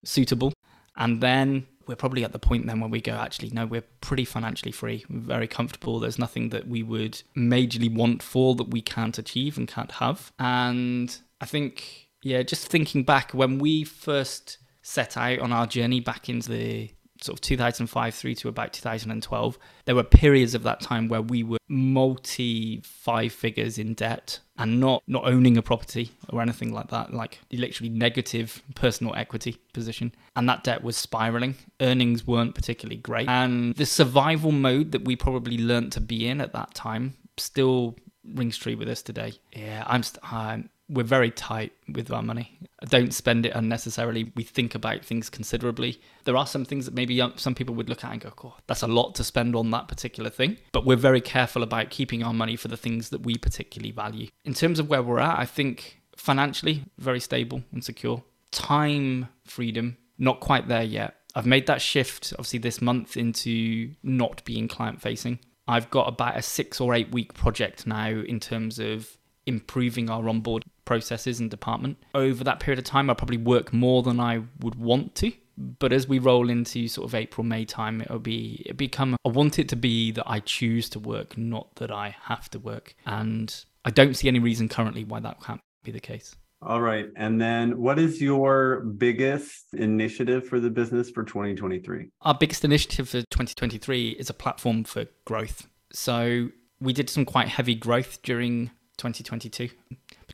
suitable 0.05 0.53
and 0.97 1.21
then 1.21 1.67
we're 1.87 1.97
probably 1.97 2.25
at 2.25 2.33
the 2.33 2.39
point 2.39 2.67
then 2.67 2.81
where 2.81 2.91
we 2.91 3.01
go, 3.01 3.13
actually, 3.13 3.51
no, 3.51 3.67
we're 3.67 3.85
pretty 4.01 4.25
financially 4.25 4.73
free, 4.73 5.05
we're 5.09 5.21
very 5.21 5.47
comfortable. 5.47 6.01
There's 6.01 6.19
nothing 6.19 6.51
that 6.51 6.67
we 6.67 6.83
would 6.83 7.23
majorly 7.37 7.95
want 7.95 8.23
for 8.23 8.55
that 8.57 8.71
we 8.71 8.83
can't 8.83 9.17
achieve 9.19 9.57
and 9.57 9.69
can't 9.69 9.93
have. 9.93 10.33
And 10.39 11.17
I 11.41 11.47
think, 11.47 12.09
yeah, 12.23 12.43
just 12.43 12.67
thinking 12.69 13.05
back 13.05 13.33
when 13.33 13.59
we 13.59 13.85
first 13.85 14.59
set 14.83 15.17
out 15.17 15.41
on 15.41 15.53
our 15.53 15.67
journey 15.67 16.01
back 16.01 16.29
into 16.29 16.51
the 16.51 16.91
sort 17.21 17.37
of 17.37 17.41
2005 17.41 18.15
through 18.15 18.35
to 18.37 18.49
about 18.49 18.73
2012, 18.73 19.59
there 19.85 19.95
were 19.95 20.03
periods 20.03 20.55
of 20.55 20.63
that 20.65 20.81
time 20.81 21.09
where 21.09 21.23
we 21.23 21.43
were 21.43 21.59
multi 21.69 22.81
five 22.85 23.33
figures 23.33 23.79
in 23.79 23.95
debt 23.95 24.41
and 24.59 24.81
not 24.81 25.03
not 25.07 25.25
owning 25.27 25.57
a 25.57 25.63
property 25.63 26.11
or 26.31 26.41
anything 26.41 26.73
like 26.73 26.89
that, 26.89 27.13
like 27.13 27.41
literally 27.53 27.91
negative 27.91 28.63
personal 28.75 29.15
equity 29.15 29.59
position. 29.73 30.15
And 30.35 30.49
that 30.49 30.65
debt 30.65 30.83
was 30.83 30.97
spiraling. 30.97 31.57
Earnings 31.81 32.27
weren't 32.27 32.55
particularly 32.55 32.97
great. 32.97 33.29
And 33.29 33.75
the 33.75 33.87
survival 33.87 34.53
mode 34.53 34.93
that 34.93 35.05
we 35.05 35.17
probably 35.17 35.59
learned 35.59 35.93
to 35.93 36.01
be 36.01 36.29
in 36.29 36.41
at 36.41 36.53
that 36.53 36.75
time 36.75 37.15
still 37.37 37.97
rings 38.35 38.57
true 38.57 38.77
with 38.77 38.89
us 38.89 39.03
today. 39.03 39.35
Yeah, 39.55 39.85
I'm, 39.87 40.03
st- 40.03 40.33
I'm 40.33 40.71
we're 40.89 41.05
very 41.05 41.31
tight 41.31 41.73
with 41.93 42.11
our 42.13 42.23
money. 42.23 42.59
Don't 42.89 43.13
spend 43.13 43.45
it 43.45 43.53
unnecessarily. 43.55 44.33
We 44.37 44.45
think 44.45 44.75
about 44.75 45.05
things 45.05 45.29
considerably. 45.29 46.01
There 46.25 46.37
are 46.37 46.47
some 46.47 46.65
things 46.65 46.85
that 46.85 46.95
maybe 46.95 47.21
some 47.37 47.55
people 47.55 47.75
would 47.75 47.89
look 47.89 48.05
at 48.05 48.13
and 48.13 48.21
go, 48.21 48.33
"Oh, 48.45 48.57
that's 48.67 48.83
a 48.83 48.87
lot 48.87 49.15
to 49.17 49.25
spend 49.25 49.57
on 49.57 49.71
that 49.73 49.89
particular 49.89 50.31
thing." 50.31 50.59
But 50.73 50.87
we're 50.87 50.97
very 50.97 51.21
careful 51.21 51.63
about 51.63 51.91
keeping 51.91 52.23
our 52.23 52.35
money 52.35 52.57
for 52.57 52.69
the 52.69 52.77
things 52.77 53.09
that 53.11 53.23
we 53.23 53.37
particularly 53.37 53.91
value. 53.91 54.29
In 54.45 54.55
terms 54.55 54.79
of 54.79 54.89
where 54.89 55.03
we're 55.03 55.19
at, 55.19 55.39
I 55.39 55.45
think 55.45 56.03
financially 56.17 56.85
very 56.99 57.21
stable 57.21 57.63
and 57.73 57.83
secure. 57.83 58.23
Time 58.51 59.29
freedom, 59.45 59.97
not 60.19 60.41
quite 60.41 60.69
there 60.69 60.85
yet. 60.85 61.15
I've 61.35 61.47
made 61.47 61.67
that 61.67 61.83
shift 61.83 62.33
obviously 62.33 62.61
this 62.61 62.81
month 62.81 63.17
into 63.17 63.95
not 64.03 64.45
being 64.45 64.69
client 64.69 65.03
facing. 65.03 65.41
I've 65.69 65.91
got 65.91 66.09
about 66.09 66.37
a 66.37 66.43
6 66.43 66.81
or 66.81 66.95
8 66.95 67.11
week 67.11 67.35
project 67.35 67.87
now 67.87 68.09
in 68.09 68.41
terms 68.41 68.79
of 68.79 69.19
improving 69.47 70.09
our 70.09 70.29
onboard 70.29 70.65
processes 70.87 71.39
and 71.39 71.51
department. 71.51 71.99
Over 72.15 72.43
that 72.45 72.61
period 72.61 72.79
of 72.79 72.87
time, 72.87 73.11
I 73.11 73.15
probably 73.15 73.37
work 73.37 73.75
more 73.75 74.03
than 74.03 74.19
I 74.19 74.43
would 74.61 74.77
want 74.77 75.15
to. 75.17 75.33
But 75.59 75.93
as 75.93 76.07
we 76.07 76.19
roll 76.19 76.49
into 76.49 76.87
sort 76.89 77.07
of 77.09 77.15
April, 77.15 77.45
May 77.45 77.65
time, 77.65 78.01
it'll 78.01 78.19
be 78.19 78.63
it 78.67 78.77
become 78.77 79.17
I 79.25 79.29
want 79.29 79.59
it 79.59 79.69
to 79.71 79.77
be 79.77 80.11
that 80.13 80.25
I 80.27 80.41
choose 80.41 80.89
to 80.91 80.99
work, 80.99 81.37
not 81.37 81.75
that 81.77 81.91
I 81.91 82.17
have 82.25 82.51
to 82.51 82.59
work. 82.59 82.95
And 83.05 83.55
I 83.85 83.91
don't 83.91 84.15
see 84.15 84.29
any 84.29 84.39
reason 84.39 84.69
currently 84.69 85.05
why 85.05 85.21
that 85.21 85.43
can't 85.43 85.61
be 85.83 85.93
the 85.93 86.01
case. 86.01 86.35
All 86.63 86.81
right. 86.81 87.07
And 87.17 87.41
then 87.41 87.79
what 87.81 87.99
is 87.99 88.21
your 88.21 88.81
biggest 88.81 89.75
initiative 89.75 90.49
for 90.49 90.59
the 90.59 90.71
business 90.71 91.11
for 91.11 91.23
2023? 91.23 92.09
Our 92.23 92.35
biggest 92.35 92.65
initiative 92.65 93.09
for 93.09 93.21
2023 93.21 94.11
is 94.11 94.31
a 94.31 94.35
platform 94.35 94.85
for 94.85 95.05
growth. 95.25 95.69
So 95.93 96.49
we 96.81 96.93
did 96.93 97.09
some 97.09 97.25
quite 97.25 97.49
heavy 97.49 97.75
growth 97.75 98.21
during 98.23 98.71
2022. 98.97 99.69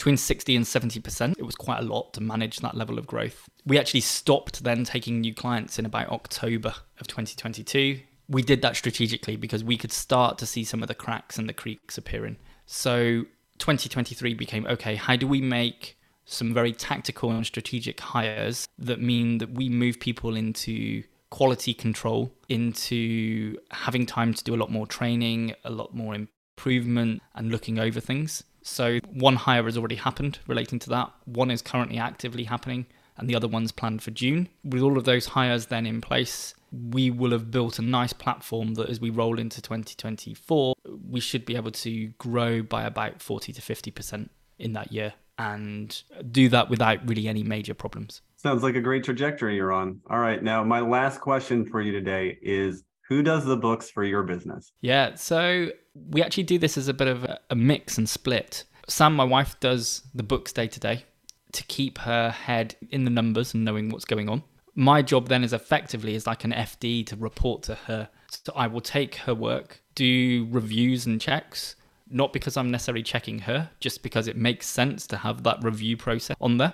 Between 0.03 0.17
60 0.17 0.57
and 0.57 0.65
70%. 0.65 1.35
It 1.38 1.47
was 1.47 1.55
quite 1.55 1.79
a 1.79 1.85
lot 1.85 2.12
to 2.15 2.21
manage 2.21 2.59
that 2.59 2.77
level 2.77 2.99
of 2.99 3.07
growth. 3.07 3.49
We 3.65 3.79
actually 3.79 4.01
stopped 4.01 4.65
then 4.65 4.83
taking 4.83 5.21
new 5.21 5.33
clients 5.33 5.79
in 5.79 5.87
about 5.87 6.09
October 6.09 6.75
of 6.99 7.07
2022. 7.07 8.01
We 8.29 8.43
did 8.43 8.62
that 8.62 8.75
strategically 8.75 9.37
because 9.37 9.62
we 9.62 9.77
could 9.77 9.93
start 9.93 10.38
to 10.38 10.47
see 10.47 10.65
some 10.65 10.83
of 10.83 10.88
the 10.88 10.97
cracks 10.97 11.38
and 11.38 11.49
the 11.49 11.53
creaks 11.53 11.99
appearing. 11.99 12.37
So 12.67 13.27
2023 13.59 14.35
became 14.35 14.67
okay, 14.67 14.97
how 14.97 15.15
do 15.15 15.29
we 15.29 15.41
make 15.41 15.97
some 16.25 16.53
very 16.53 16.73
tactical 16.73 17.31
and 17.31 17.47
strategic 17.47 18.01
hires 18.01 18.67
that 18.79 19.01
mean 19.01 19.38
that 19.38 19.53
we 19.53 19.69
move 19.69 20.01
people 20.01 20.35
into 20.35 21.05
quality 21.31 21.75
control, 21.75 22.35
into 22.49 23.57
having 23.71 24.07
time 24.07 24.35
to 24.35 24.43
do 24.43 24.53
a 24.53 24.59
lot 24.59 24.69
more 24.69 24.88
training, 24.88 25.55
a 25.62 25.71
lot 25.71 25.95
more 25.95 26.17
improvement, 26.17 27.23
and 27.37 27.53
looking 27.53 27.79
over 27.79 28.01
things. 28.01 28.43
So, 28.62 28.98
one 29.07 29.37
hire 29.37 29.64
has 29.64 29.77
already 29.77 29.96
happened 29.96 30.38
relating 30.46 30.79
to 30.81 30.90
that, 30.90 31.12
one 31.25 31.51
is 31.51 31.62
currently 31.62 31.98
actively 31.98 32.44
happening, 32.44 32.87
and 33.16 33.29
the 33.29 33.35
other 33.35 33.48
one's 33.48 33.72
planned 33.72 34.03
for 34.03 34.11
June. 34.11 34.48
With 34.64 34.83
all 34.83 34.96
of 34.96 35.05
those 35.05 35.27
hires 35.27 35.66
then 35.66 35.87
in 35.87 36.01
place, 36.01 36.55
we 36.72 37.11
will 37.11 37.33
have 37.33 37.51
built 37.51 37.79
a 37.79 37.83
nice 37.83 38.12
platform 38.12 38.75
that 38.75 38.88
as 38.88 39.01
we 39.01 39.11
roll 39.11 39.38
into 39.38 39.61
2024, 39.61 40.75
we 41.09 41.20
should 41.20 41.44
be 41.44 41.57
able 41.57 41.70
to 41.70 42.07
grow 42.18 42.62
by 42.62 42.85
about 42.85 43.20
40 43.20 43.53
to 43.53 43.61
50% 43.61 44.29
in 44.59 44.72
that 44.72 44.92
year 44.92 45.12
and 45.38 46.03
do 46.31 46.48
that 46.48 46.70
without 46.70 47.07
really 47.07 47.29
any 47.29 47.42
major 47.42 47.75
problems. 47.75 48.22
Sounds 48.37 48.62
like 48.62 48.75
a 48.75 48.81
great 48.81 49.05
trajectory 49.05 49.57
you're 49.57 49.72
on. 49.72 50.01
All 50.09 50.18
right. 50.18 50.42
Now, 50.42 50.64
my 50.64 50.81
last 50.81 51.20
question 51.20 51.66
for 51.66 51.81
you 51.81 51.92
today 51.92 52.38
is 52.42 52.85
who 53.09 53.22
does 53.22 53.44
the 53.44 53.57
books 53.57 53.90
for 53.90 54.05
your 54.05 54.22
business? 54.22 54.72
Yeah. 54.81 55.14
So 55.14 55.70
we 55.94 56.22
actually 56.22 56.44
do 56.44 56.59
this 56.59 56.78
as 56.78 56.88
a 56.88 56.94
bit 56.94 57.09
of 57.09 57.26
a 57.50 57.55
mix 57.55 57.98
and 57.98 58.09
split. 58.09 58.64
Sam, 58.88 59.14
my 59.14 59.24
wife, 59.24 59.59
does 59.61 60.02
the 60.14 60.22
books 60.22 60.52
day 60.52 60.66
to 60.66 60.81
day 60.81 61.05
to 61.52 61.64
keep 61.64 61.98
her 61.98 62.31
head 62.31 62.76
in 62.90 63.05
the 63.05 63.11
numbers 63.11 63.55
and 63.55 63.64
knowing 63.64 63.90
what's 63.90 64.05
going 64.05 64.28
on. 64.28 64.42
My 64.74 65.02
job 65.02 65.28
then 65.28 65.44
is 65.44 65.52
effectively 65.52 66.14
is 66.14 66.26
like 66.26 66.44
an 66.44 66.52
FD 66.52 67.07
to 67.07 67.16
report 67.16 67.62
to 67.64 67.74
her. 67.74 68.09
So 68.28 68.52
I 68.57 68.66
will 68.66 68.81
take 68.81 69.16
her 69.16 69.35
work, 69.35 69.83
do 69.94 70.48
reviews 70.50 71.05
and 71.05 71.20
checks, 71.20 71.76
not 72.09 72.33
because 72.33 72.57
I'm 72.57 72.70
necessarily 72.70 73.02
checking 73.02 73.40
her, 73.40 73.70
just 73.81 74.02
because 74.02 74.28
it 74.28 74.37
makes 74.37 74.66
sense 74.66 75.07
to 75.09 75.18
have 75.18 75.42
that 75.42 75.62
review 75.62 75.98
process 75.98 76.37
on 76.40 76.57
there. 76.57 76.72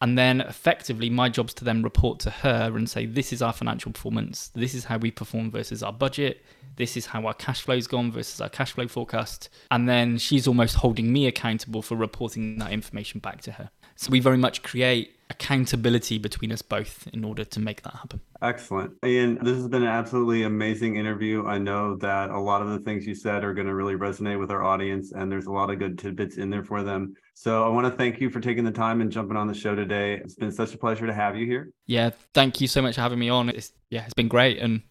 And 0.00 0.16
then 0.16 0.42
effectively, 0.42 1.10
my 1.10 1.28
job's 1.28 1.54
to 1.54 1.64
then 1.64 1.82
report 1.82 2.20
to 2.20 2.30
her 2.30 2.76
and 2.76 2.88
say, 2.88 3.06
this 3.06 3.32
is 3.32 3.42
our 3.42 3.52
financial 3.52 3.92
performance. 3.92 4.50
This 4.54 4.74
is 4.74 4.84
how 4.84 4.98
we 4.98 5.10
perform 5.10 5.50
versus 5.50 5.82
our 5.82 5.92
budget. 5.92 6.44
This 6.78 6.96
is 6.96 7.06
how 7.06 7.26
our 7.26 7.34
cash 7.34 7.62
flow's 7.62 7.88
gone 7.88 8.12
versus 8.12 8.40
our 8.40 8.48
cash 8.48 8.72
flow 8.72 8.86
forecast. 8.86 9.48
And 9.70 9.88
then 9.88 10.16
she's 10.16 10.46
almost 10.46 10.76
holding 10.76 11.12
me 11.12 11.26
accountable 11.26 11.82
for 11.82 11.96
reporting 11.96 12.58
that 12.60 12.72
information 12.72 13.18
back 13.18 13.42
to 13.42 13.52
her. 13.52 13.70
So 13.96 14.12
we 14.12 14.20
very 14.20 14.38
much 14.38 14.62
create 14.62 15.16
accountability 15.28 16.18
between 16.18 16.52
us 16.52 16.62
both 16.62 17.08
in 17.12 17.24
order 17.24 17.44
to 17.44 17.58
make 17.58 17.82
that 17.82 17.94
happen. 17.94 18.20
Excellent. 18.40 18.92
Ian, 19.04 19.38
this 19.42 19.56
has 19.56 19.66
been 19.66 19.82
an 19.82 19.88
absolutely 19.88 20.44
amazing 20.44 20.94
interview. 20.94 21.44
I 21.46 21.58
know 21.58 21.96
that 21.96 22.30
a 22.30 22.38
lot 22.38 22.62
of 22.62 22.68
the 22.68 22.78
things 22.78 23.04
you 23.04 23.14
said 23.16 23.42
are 23.42 23.52
going 23.52 23.66
to 23.66 23.74
really 23.74 23.96
resonate 23.96 24.38
with 24.38 24.52
our 24.52 24.62
audience, 24.62 25.10
and 25.10 25.30
there's 25.30 25.46
a 25.46 25.52
lot 25.52 25.70
of 25.70 25.80
good 25.80 25.98
tidbits 25.98 26.36
in 26.36 26.48
there 26.48 26.62
for 26.62 26.84
them. 26.84 27.14
So 27.34 27.64
I 27.64 27.68
want 27.68 27.86
to 27.86 27.90
thank 27.90 28.20
you 28.20 28.30
for 28.30 28.38
taking 28.38 28.64
the 28.64 28.70
time 28.70 29.00
and 29.00 29.10
jumping 29.10 29.36
on 29.36 29.48
the 29.48 29.54
show 29.54 29.74
today. 29.74 30.14
It's 30.14 30.36
been 30.36 30.52
such 30.52 30.74
a 30.74 30.78
pleasure 30.78 31.06
to 31.06 31.12
have 31.12 31.36
you 31.36 31.44
here. 31.44 31.70
Yeah, 31.86 32.10
thank 32.34 32.60
you 32.60 32.68
so 32.68 32.80
much 32.80 32.94
for 32.94 33.00
having 33.00 33.18
me 33.18 33.28
on. 33.28 33.48
It's 33.48 33.72
yeah, 33.90 34.04
it's 34.04 34.14
been 34.14 34.28
great 34.28 34.58
and 34.58 34.82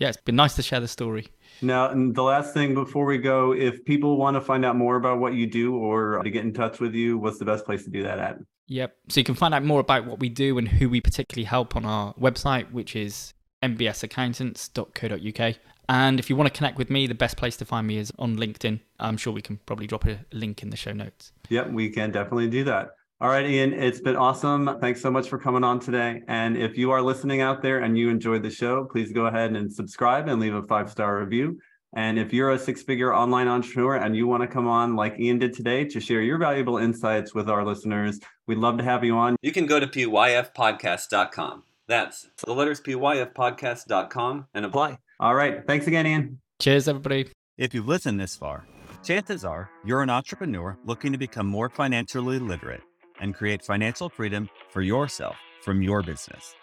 yeah, 0.00 0.08
it's 0.08 0.16
been 0.16 0.34
nice 0.34 0.56
to 0.56 0.62
share 0.62 0.80
the 0.80 0.88
story. 0.88 1.28
Now, 1.60 1.90
and 1.90 2.14
the 2.14 2.22
last 2.22 2.54
thing 2.54 2.72
before 2.72 3.04
we 3.04 3.18
go, 3.18 3.52
if 3.52 3.84
people 3.84 4.16
want 4.16 4.34
to 4.34 4.40
find 4.40 4.64
out 4.64 4.74
more 4.74 4.96
about 4.96 5.20
what 5.20 5.34
you 5.34 5.46
do 5.46 5.76
or 5.76 6.22
to 6.22 6.30
get 6.30 6.42
in 6.42 6.54
touch 6.54 6.80
with 6.80 6.94
you, 6.94 7.18
what's 7.18 7.38
the 7.38 7.44
best 7.44 7.66
place 7.66 7.84
to 7.84 7.90
do 7.90 8.02
that 8.02 8.18
at? 8.18 8.38
Yep. 8.68 8.96
So 9.08 9.20
you 9.20 9.24
can 9.24 9.34
find 9.34 9.52
out 9.52 9.62
more 9.62 9.80
about 9.80 10.06
what 10.06 10.18
we 10.18 10.30
do 10.30 10.56
and 10.56 10.66
who 10.66 10.88
we 10.88 11.02
particularly 11.02 11.44
help 11.44 11.76
on 11.76 11.84
our 11.84 12.14
website, 12.14 12.72
which 12.72 12.96
is 12.96 13.34
mbsaccountants.co.uk. 13.62 15.56
And 15.90 16.18
if 16.18 16.30
you 16.30 16.36
want 16.36 16.46
to 16.46 16.56
connect 16.56 16.78
with 16.78 16.88
me, 16.88 17.06
the 17.06 17.14
best 17.14 17.36
place 17.36 17.58
to 17.58 17.66
find 17.66 17.86
me 17.86 17.98
is 17.98 18.10
on 18.18 18.36
LinkedIn. 18.36 18.80
I'm 18.98 19.18
sure 19.18 19.34
we 19.34 19.42
can 19.42 19.58
probably 19.66 19.86
drop 19.86 20.06
a 20.06 20.20
link 20.32 20.62
in 20.62 20.70
the 20.70 20.76
show 20.78 20.92
notes. 20.92 21.32
Yep, 21.50 21.72
we 21.72 21.90
can 21.90 22.10
definitely 22.10 22.48
do 22.48 22.64
that. 22.64 22.92
All 23.22 23.28
right, 23.28 23.44
Ian, 23.44 23.74
it's 23.74 24.00
been 24.00 24.16
awesome. 24.16 24.78
Thanks 24.80 25.02
so 25.02 25.10
much 25.10 25.28
for 25.28 25.38
coming 25.38 25.62
on 25.62 25.78
today. 25.78 26.22
And 26.26 26.56
if 26.56 26.78
you 26.78 26.90
are 26.90 27.02
listening 27.02 27.42
out 27.42 27.60
there 27.60 27.80
and 27.80 27.98
you 27.98 28.08
enjoyed 28.08 28.42
the 28.42 28.48
show, 28.48 28.86
please 28.90 29.12
go 29.12 29.26
ahead 29.26 29.52
and 29.52 29.70
subscribe 29.70 30.26
and 30.26 30.40
leave 30.40 30.54
a 30.54 30.62
five 30.62 30.90
star 30.90 31.18
review. 31.18 31.60
And 31.94 32.18
if 32.18 32.32
you're 32.32 32.52
a 32.52 32.58
six 32.58 32.82
figure 32.82 33.14
online 33.14 33.46
entrepreneur 33.46 33.96
and 33.96 34.16
you 34.16 34.26
want 34.26 34.42
to 34.42 34.46
come 34.46 34.66
on 34.66 34.96
like 34.96 35.20
Ian 35.20 35.38
did 35.38 35.52
today 35.52 35.84
to 35.84 36.00
share 36.00 36.22
your 36.22 36.38
valuable 36.38 36.78
insights 36.78 37.34
with 37.34 37.50
our 37.50 37.62
listeners, 37.62 38.20
we'd 38.46 38.56
love 38.56 38.78
to 38.78 38.84
have 38.84 39.04
you 39.04 39.14
on. 39.16 39.36
You 39.42 39.52
can 39.52 39.66
go 39.66 39.78
to 39.78 39.86
pyfpodcast.com. 39.86 41.64
That's 41.88 42.26
the 42.46 42.54
letters 42.54 42.80
pyfpodcast.com 42.80 44.46
and 44.54 44.64
apply. 44.64 44.96
All 45.18 45.34
right. 45.34 45.66
Thanks 45.66 45.86
again, 45.86 46.06
Ian. 46.06 46.40
Cheers, 46.58 46.88
everybody. 46.88 47.28
If 47.58 47.74
you've 47.74 47.88
listened 47.88 48.18
this 48.18 48.34
far, 48.34 48.66
chances 49.04 49.44
are 49.44 49.68
you're 49.84 50.00
an 50.00 50.08
entrepreneur 50.08 50.78
looking 50.86 51.12
to 51.12 51.18
become 51.18 51.46
more 51.46 51.68
financially 51.68 52.38
literate 52.38 52.80
and 53.20 53.34
create 53.34 53.62
financial 53.62 54.08
freedom 54.08 54.48
for 54.70 54.82
yourself 54.82 55.36
from 55.62 55.82
your 55.82 56.02
business. 56.02 56.54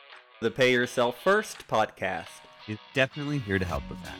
The 0.42 0.52
Pay 0.52 0.72
Yourself 0.72 1.18
First 1.24 1.68
podcast 1.68 2.42
is 2.68 2.78
definitely 2.94 3.40
here 3.40 3.60
to 3.60 3.66
help 3.66 3.84
with 3.90 4.04
that. 4.04 4.18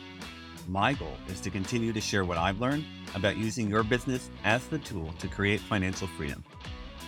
My 0.66 0.92
goal 0.92 1.16
is 1.28 1.40
to 1.40 1.50
continue 1.50 1.92
to 1.92 2.00
share 2.00 2.24
what 2.24 2.36
I've 2.36 2.60
learned 2.60 2.84
about 3.14 3.36
using 3.36 3.70
your 3.70 3.82
business 3.82 4.30
as 4.44 4.66
the 4.66 4.78
tool 4.78 5.12
to 5.18 5.28
create 5.28 5.60
financial 5.60 6.06
freedom. 6.08 6.44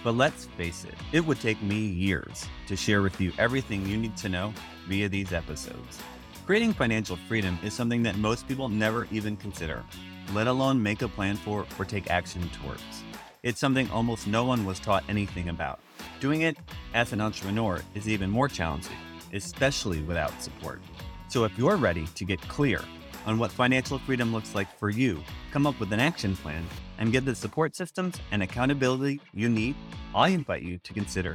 But 0.02 0.16
let's 0.16 0.46
face 0.46 0.84
it, 0.84 0.94
it 1.12 1.20
would 1.26 1.40
take 1.40 1.60
me 1.62 1.78
years 1.78 2.46
to 2.68 2.76
share 2.76 3.02
with 3.02 3.20
you 3.20 3.32
everything 3.38 3.84
you 3.84 3.98
need 3.98 4.16
to 4.18 4.30
know 4.30 4.54
via 4.88 5.08
these 5.08 5.32
episodes. 5.32 5.98
Creating 6.46 6.72
financial 6.72 7.16
freedom 7.28 7.58
is 7.62 7.74
something 7.74 8.02
that 8.02 8.16
most 8.16 8.48
people 8.48 8.68
never 8.68 9.06
even 9.10 9.36
consider, 9.36 9.84
let 10.32 10.46
alone 10.46 10.82
make 10.82 11.02
a 11.02 11.08
plan 11.08 11.36
for 11.36 11.66
or 11.78 11.84
take 11.84 12.10
action 12.10 12.48
towards. 12.62 13.04
It's 13.42 13.58
something 13.58 13.90
almost 13.90 14.26
no 14.26 14.44
one 14.44 14.66
was 14.66 14.78
taught 14.78 15.02
anything 15.08 15.48
about. 15.48 15.80
Doing 16.20 16.42
it 16.42 16.58
as 16.92 17.14
an 17.14 17.22
entrepreneur 17.22 17.80
is 17.94 18.06
even 18.06 18.28
more 18.28 18.48
challenging, 18.48 18.96
especially 19.32 20.02
without 20.02 20.42
support. 20.42 20.82
So 21.28 21.44
if 21.44 21.56
you're 21.56 21.76
ready 21.76 22.06
to 22.06 22.24
get 22.26 22.38
clear 22.42 22.82
on 23.24 23.38
what 23.38 23.50
financial 23.50 23.98
freedom 23.98 24.30
looks 24.30 24.54
like 24.54 24.68
for 24.78 24.90
you, 24.90 25.22
come 25.52 25.66
up 25.66 25.80
with 25.80 25.90
an 25.94 26.00
action 26.00 26.36
plan, 26.36 26.66
and 26.98 27.12
get 27.12 27.24
the 27.24 27.34
support 27.34 27.74
systems 27.74 28.16
and 28.30 28.42
accountability 28.42 29.22
you 29.32 29.48
need, 29.48 29.74
I 30.14 30.28
invite 30.28 30.62
you 30.62 30.76
to 30.76 30.92
consider 30.92 31.34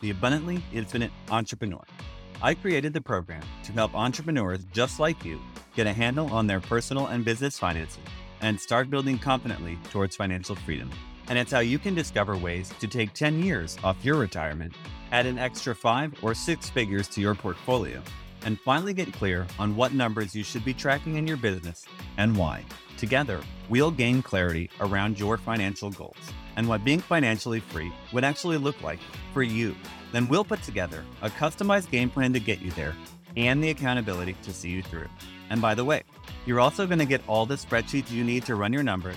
the 0.00 0.10
Abundantly 0.10 0.60
Infinite 0.72 1.12
Entrepreneur. 1.30 1.84
I 2.42 2.54
created 2.54 2.92
the 2.92 3.00
program 3.00 3.42
to 3.62 3.72
help 3.72 3.94
entrepreneurs 3.94 4.64
just 4.72 4.98
like 4.98 5.24
you 5.24 5.40
get 5.76 5.86
a 5.86 5.92
handle 5.92 6.32
on 6.32 6.48
their 6.48 6.60
personal 6.60 7.06
and 7.06 7.24
business 7.24 7.60
finances 7.60 8.00
and 8.40 8.60
start 8.60 8.90
building 8.90 9.18
confidently 9.18 9.78
towards 9.92 10.16
financial 10.16 10.56
freedom. 10.56 10.90
And 11.28 11.38
it's 11.38 11.52
how 11.52 11.60
you 11.60 11.78
can 11.78 11.94
discover 11.94 12.36
ways 12.36 12.72
to 12.80 12.86
take 12.86 13.12
10 13.14 13.42
years 13.42 13.76
off 13.82 14.04
your 14.04 14.16
retirement, 14.16 14.74
add 15.10 15.26
an 15.26 15.38
extra 15.38 15.74
five 15.74 16.12
or 16.22 16.34
six 16.34 16.68
figures 16.68 17.08
to 17.08 17.20
your 17.20 17.34
portfolio, 17.34 18.02
and 18.44 18.60
finally 18.60 18.92
get 18.92 19.12
clear 19.12 19.46
on 19.58 19.74
what 19.74 19.94
numbers 19.94 20.34
you 20.34 20.44
should 20.44 20.64
be 20.64 20.74
tracking 20.74 21.16
in 21.16 21.26
your 21.26 21.36
business 21.36 21.86
and 22.18 22.36
why. 22.36 22.64
Together, 22.98 23.40
we'll 23.68 23.90
gain 23.90 24.22
clarity 24.22 24.70
around 24.80 25.18
your 25.18 25.36
financial 25.36 25.90
goals 25.90 26.16
and 26.56 26.68
what 26.68 26.84
being 26.84 27.00
financially 27.00 27.60
free 27.60 27.92
would 28.12 28.24
actually 28.24 28.58
look 28.58 28.80
like 28.82 29.00
for 29.32 29.42
you. 29.42 29.74
Then 30.12 30.28
we'll 30.28 30.44
put 30.44 30.62
together 30.62 31.04
a 31.22 31.30
customized 31.30 31.90
game 31.90 32.10
plan 32.10 32.32
to 32.34 32.40
get 32.40 32.60
you 32.60 32.70
there 32.72 32.94
and 33.36 33.62
the 33.62 33.70
accountability 33.70 34.36
to 34.42 34.52
see 34.52 34.70
you 34.70 34.82
through. 34.82 35.08
And 35.50 35.60
by 35.60 35.74
the 35.74 35.84
way, 35.84 36.02
you're 36.46 36.60
also 36.60 36.86
going 36.86 36.98
to 37.00 37.04
get 37.04 37.22
all 37.26 37.46
the 37.46 37.56
spreadsheets 37.56 38.10
you 38.10 38.22
need 38.22 38.44
to 38.46 38.54
run 38.54 38.72
your 38.72 38.82
numbers, 38.82 39.16